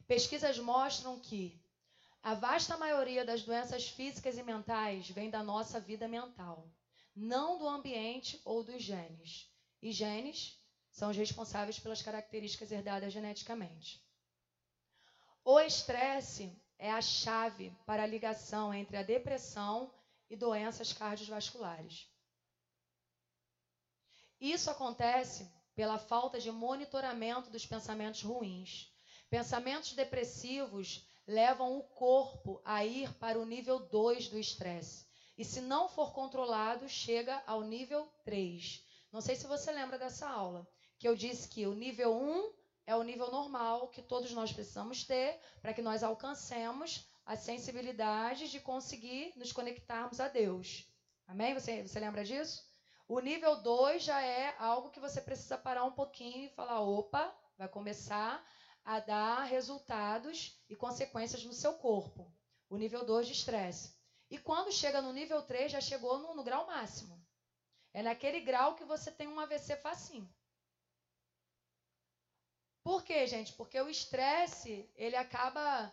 [0.07, 1.61] Pesquisas mostram que
[2.23, 6.71] a vasta maioria das doenças físicas e mentais vem da nossa vida mental,
[7.15, 9.53] não do ambiente ou dos genes.
[9.83, 10.59] E genes
[10.95, 14.01] são os responsáveis pelas características herdadas geneticamente.
[15.45, 19.93] O estresse é a chave para a ligação entre a depressão
[20.31, 22.09] e doenças cardiovasculares.
[24.41, 28.89] Isso acontece pela falta de monitoramento dos pensamentos ruins.
[29.29, 35.07] Pensamentos depressivos levam o corpo a ir para o nível 2 do estresse.
[35.37, 38.81] E se não for controlado, chega ao nível 3.
[39.11, 40.69] Não sei se você lembra dessa aula,
[40.99, 42.53] que eu disse que o nível 1
[42.87, 48.51] é o nível normal que todos nós precisamos ter para que nós alcancemos a sensibilidade
[48.51, 50.87] de conseguir nos conectarmos a Deus.
[51.27, 51.55] Amém?
[51.55, 52.63] Você, você lembra disso?
[53.09, 57.35] O nível 2 já é algo que você precisa parar um pouquinho e falar: opa,
[57.57, 58.45] vai começar
[58.85, 62.31] a dar resultados e consequências no seu corpo.
[62.69, 63.95] O nível 2 de estresse.
[64.31, 67.23] E quando chega no nível 3, já chegou no, no grau máximo.
[67.93, 70.29] É naquele grau que você tem um AVC facinho.
[72.85, 73.55] Por quê, gente?
[73.55, 75.91] Porque o estresse, ele acaba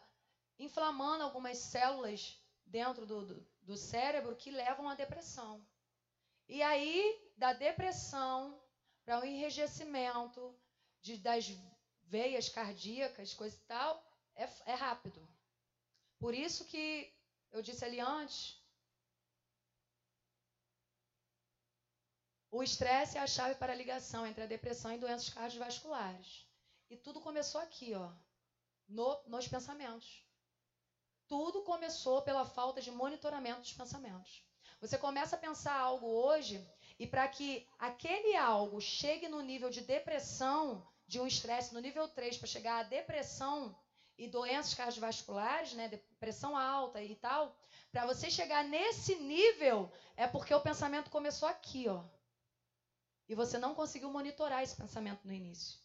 [0.60, 5.66] inflamando algumas células dentro do, do, do cérebro que levam à depressão.
[6.50, 8.62] E aí, da depressão
[9.06, 10.54] para o enrijecimento
[11.02, 11.50] de, das
[12.04, 15.26] veias cardíacas, coisa e tal, é, é rápido.
[16.20, 17.10] Por isso que
[17.54, 18.62] eu disse ali antes,
[22.52, 26.51] o estresse é a chave para a ligação entre a depressão e doenças cardiovasculares.
[26.92, 28.12] E tudo começou aqui, ó,
[28.86, 30.26] no, nos pensamentos.
[31.26, 34.44] Tudo começou pela falta de monitoramento dos pensamentos.
[34.82, 36.70] Você começa a pensar algo hoje
[37.00, 42.10] e para que aquele algo chegue no nível de depressão, de um estresse no nível
[42.10, 43.74] 3 para chegar à depressão
[44.18, 47.58] e doenças cardiovasculares, né, depressão alta e tal,
[47.90, 52.04] para você chegar nesse nível é porque o pensamento começou aqui, ó.
[53.30, 55.80] E você não conseguiu monitorar esse pensamento no início.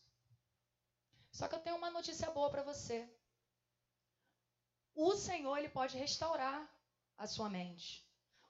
[1.39, 2.99] Só que eu tenho uma notícia boa para você
[4.97, 6.67] o Senhor ele pode restaurar
[7.19, 8.03] a sua mente.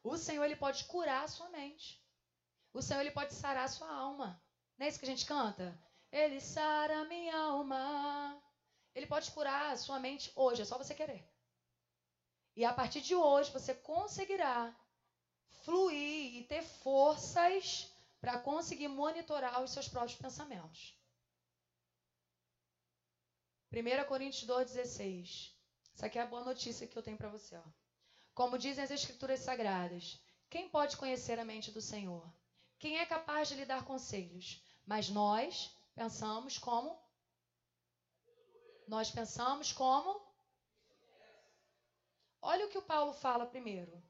[0.02, 2.00] O Senhor ele pode curar a sua mente.
[2.72, 4.40] O Senhor ele pode sarar a sua alma.
[4.78, 5.76] Não é isso que a gente canta?
[6.12, 8.40] Ele sara minha alma.
[8.94, 11.28] Ele pode curar a sua mente hoje, é só você querer.
[12.54, 14.74] E a partir de hoje você conseguirá
[15.64, 20.96] fluir e ter forças para conseguir monitorar os seus próprios pensamentos.
[23.76, 25.56] 1 Coríntios 2,16
[25.96, 27.56] essa aqui é a boa notícia que eu tenho para você.
[27.56, 27.62] Ó.
[28.34, 30.20] Como dizem as Escrituras Sagradas,
[30.50, 32.30] quem pode conhecer a mente do Senhor?
[32.78, 34.62] Quem é capaz de lhe dar conselhos?
[34.84, 37.00] Mas nós pensamos como?
[38.86, 40.20] Nós pensamos como?
[42.42, 44.02] Olha o que o Paulo fala primeiro.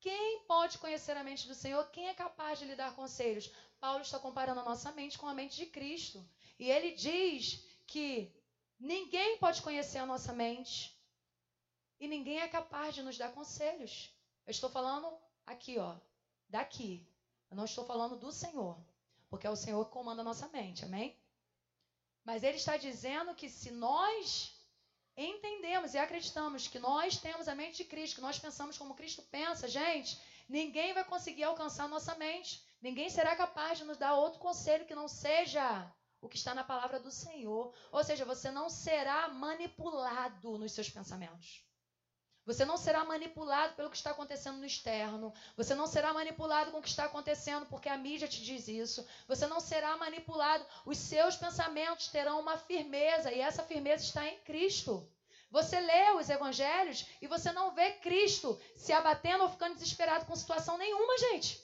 [0.00, 1.90] Quem pode conhecer a mente do Senhor?
[1.90, 3.52] Quem é capaz de lhe dar conselhos?
[3.78, 6.26] Paulo está comparando a nossa mente com a mente de Cristo.
[6.58, 8.34] E ele diz que
[8.78, 10.96] ninguém pode conhecer a nossa mente
[12.00, 14.12] e ninguém é capaz de nos dar conselhos.
[14.46, 15.12] Eu estou falando
[15.46, 15.96] aqui, ó,
[16.48, 17.06] daqui.
[17.50, 18.78] Eu não estou falando do Senhor,
[19.28, 21.16] porque é o Senhor que comanda a nossa mente, amém?
[22.24, 24.54] Mas ele está dizendo que se nós
[25.16, 29.22] entendemos e acreditamos que nós temos a mente de Cristo, que nós pensamos como Cristo
[29.22, 32.62] pensa, gente, ninguém vai conseguir alcançar a nossa mente.
[32.80, 36.64] Ninguém será capaz de nos dar outro conselho que não seja o que está na
[36.64, 37.72] palavra do Senhor.
[37.92, 41.64] Ou seja, você não será manipulado nos seus pensamentos.
[42.48, 45.34] Você não será manipulado pelo que está acontecendo no externo.
[45.54, 49.06] Você não será manipulado com o que está acontecendo porque a mídia te diz isso.
[49.26, 50.64] Você não será manipulado.
[50.86, 55.06] Os seus pensamentos terão uma firmeza e essa firmeza está em Cristo.
[55.50, 60.34] Você lê os evangelhos e você não vê Cristo se abatendo ou ficando desesperado com
[60.34, 61.62] situação nenhuma, gente.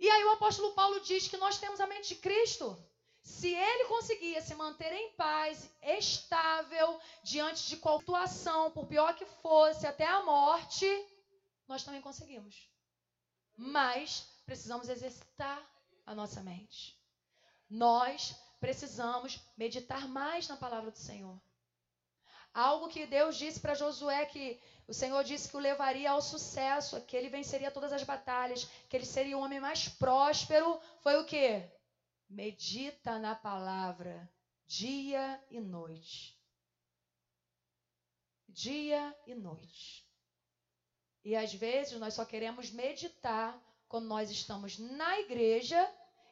[0.00, 2.82] E aí o apóstolo Paulo diz que nós temos a mente de Cristo.
[3.22, 9.26] Se ele conseguia se manter em paz, estável, diante de qualquer situação, por pior que
[9.26, 10.86] fosse, até a morte,
[11.68, 12.66] nós também conseguimos.
[13.54, 15.62] Mas precisamos exercitar
[16.06, 16.98] a nossa mente.
[17.68, 21.38] Nós precisamos meditar mais na palavra do Senhor.
[22.52, 27.00] Algo que Deus disse para Josué que o Senhor disse que o levaria ao sucesso,
[27.02, 31.24] que ele venceria todas as batalhas, que ele seria o homem mais próspero, foi o
[31.24, 31.70] quê?
[32.30, 34.30] medita na palavra
[34.66, 36.38] dia e noite.
[38.48, 40.08] dia e noite.
[41.24, 45.78] E às vezes nós só queremos meditar quando nós estamos na igreja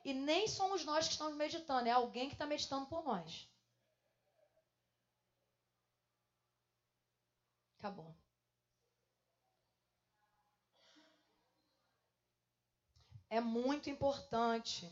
[0.05, 3.48] e nem somos nós que estamos meditando, é alguém que está meditando por nós.
[7.79, 8.15] Acabou.
[13.31, 14.91] É muito importante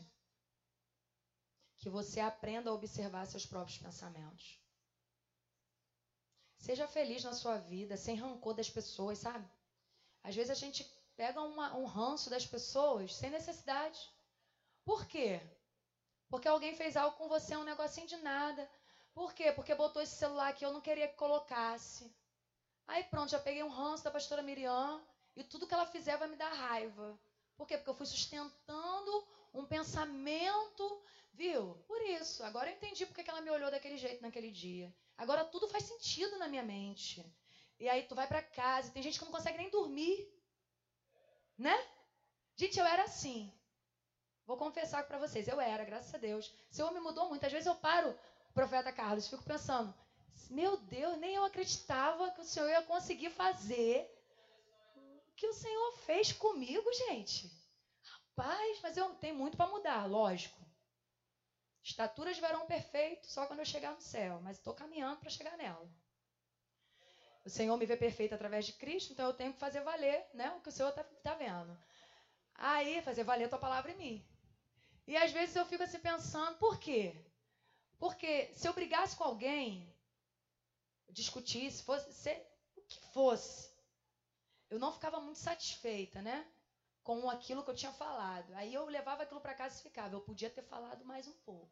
[1.77, 4.59] que você aprenda a observar seus próprios pensamentos.
[6.57, 9.47] Seja feliz na sua vida, sem rancor das pessoas, sabe?
[10.23, 10.83] Às vezes a gente
[11.15, 13.99] pega uma, um ranço das pessoas sem necessidade.
[14.85, 15.41] Por quê?
[16.29, 18.69] Porque alguém fez algo com você, um negocinho de nada.
[19.13, 19.51] Por quê?
[19.51, 22.13] Porque botou esse celular que eu não queria que colocasse.
[22.87, 25.01] Aí pronto, já peguei um ranço da pastora Miriam
[25.35, 27.19] e tudo que ela fizer vai me dar raiva.
[27.55, 27.77] Por quê?
[27.77, 31.75] Porque eu fui sustentando um pensamento, viu?
[31.87, 32.43] Por isso.
[32.43, 34.93] Agora eu entendi porque que ela me olhou daquele jeito naquele dia.
[35.17, 37.25] Agora tudo faz sentido na minha mente.
[37.79, 40.31] E aí tu vai para casa, e tem gente que não consegue nem dormir.
[41.57, 41.75] Né?
[42.55, 43.53] Gente, eu era assim.
[44.45, 46.47] Vou confessar para vocês, eu era, graças a Deus.
[46.71, 47.45] O Senhor me mudou muito.
[47.45, 48.17] Às vezes eu paro,
[48.53, 49.93] profeta Carlos, fico pensando,
[50.49, 54.09] meu Deus, nem eu acreditava que o Senhor ia conseguir fazer
[54.95, 57.51] o que o Senhor fez comigo, gente.
[58.03, 60.65] Rapaz, mas eu tenho muito para mudar, lógico.
[61.83, 65.57] Estatura de varão perfeito só quando eu chegar no céu, mas estou caminhando para chegar
[65.57, 65.89] nela.
[67.45, 70.51] O Senhor me vê perfeito através de Cristo, então eu tenho que fazer valer né,
[70.51, 71.77] o que o Senhor está tá vendo.
[72.55, 74.27] Aí, fazer valer a tua palavra em mim.
[75.07, 77.15] E às vezes eu fico assim pensando, por quê?
[77.97, 79.95] Porque se eu brigasse com alguém,
[81.09, 82.45] discutisse, fosse ser
[82.75, 83.69] o que fosse,
[84.69, 86.45] eu não ficava muito satisfeita, né?
[87.03, 88.53] Com aquilo que eu tinha falado.
[88.53, 90.15] Aí eu levava aquilo para casa e ficava.
[90.15, 91.71] Eu podia ter falado mais um pouco.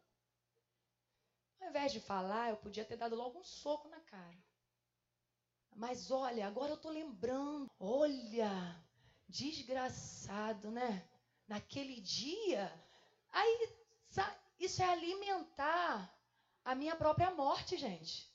[1.60, 4.38] Ao invés de falar, eu podia ter dado logo um soco na cara.
[5.74, 7.70] Mas olha, agora eu tô lembrando.
[7.78, 8.82] Olha,
[9.28, 11.06] desgraçado, né?
[11.46, 12.72] Naquele dia.
[13.30, 13.76] Aí,
[14.58, 16.18] isso é alimentar
[16.64, 18.34] a minha própria morte, gente.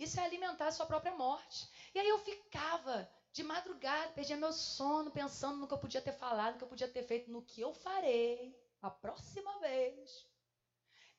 [0.00, 1.68] Isso é alimentar a sua própria morte.
[1.94, 6.12] E aí eu ficava de madrugada, perdia meu sono, pensando no que eu podia ter
[6.14, 10.26] falado, no que eu podia ter feito, no que eu farei a próxima vez.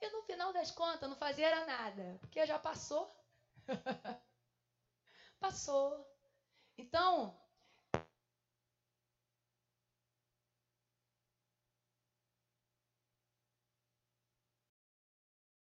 [0.01, 3.07] E no final das contas, não fazia era nada, porque já passou.
[5.39, 6.03] passou.
[6.75, 7.39] Então,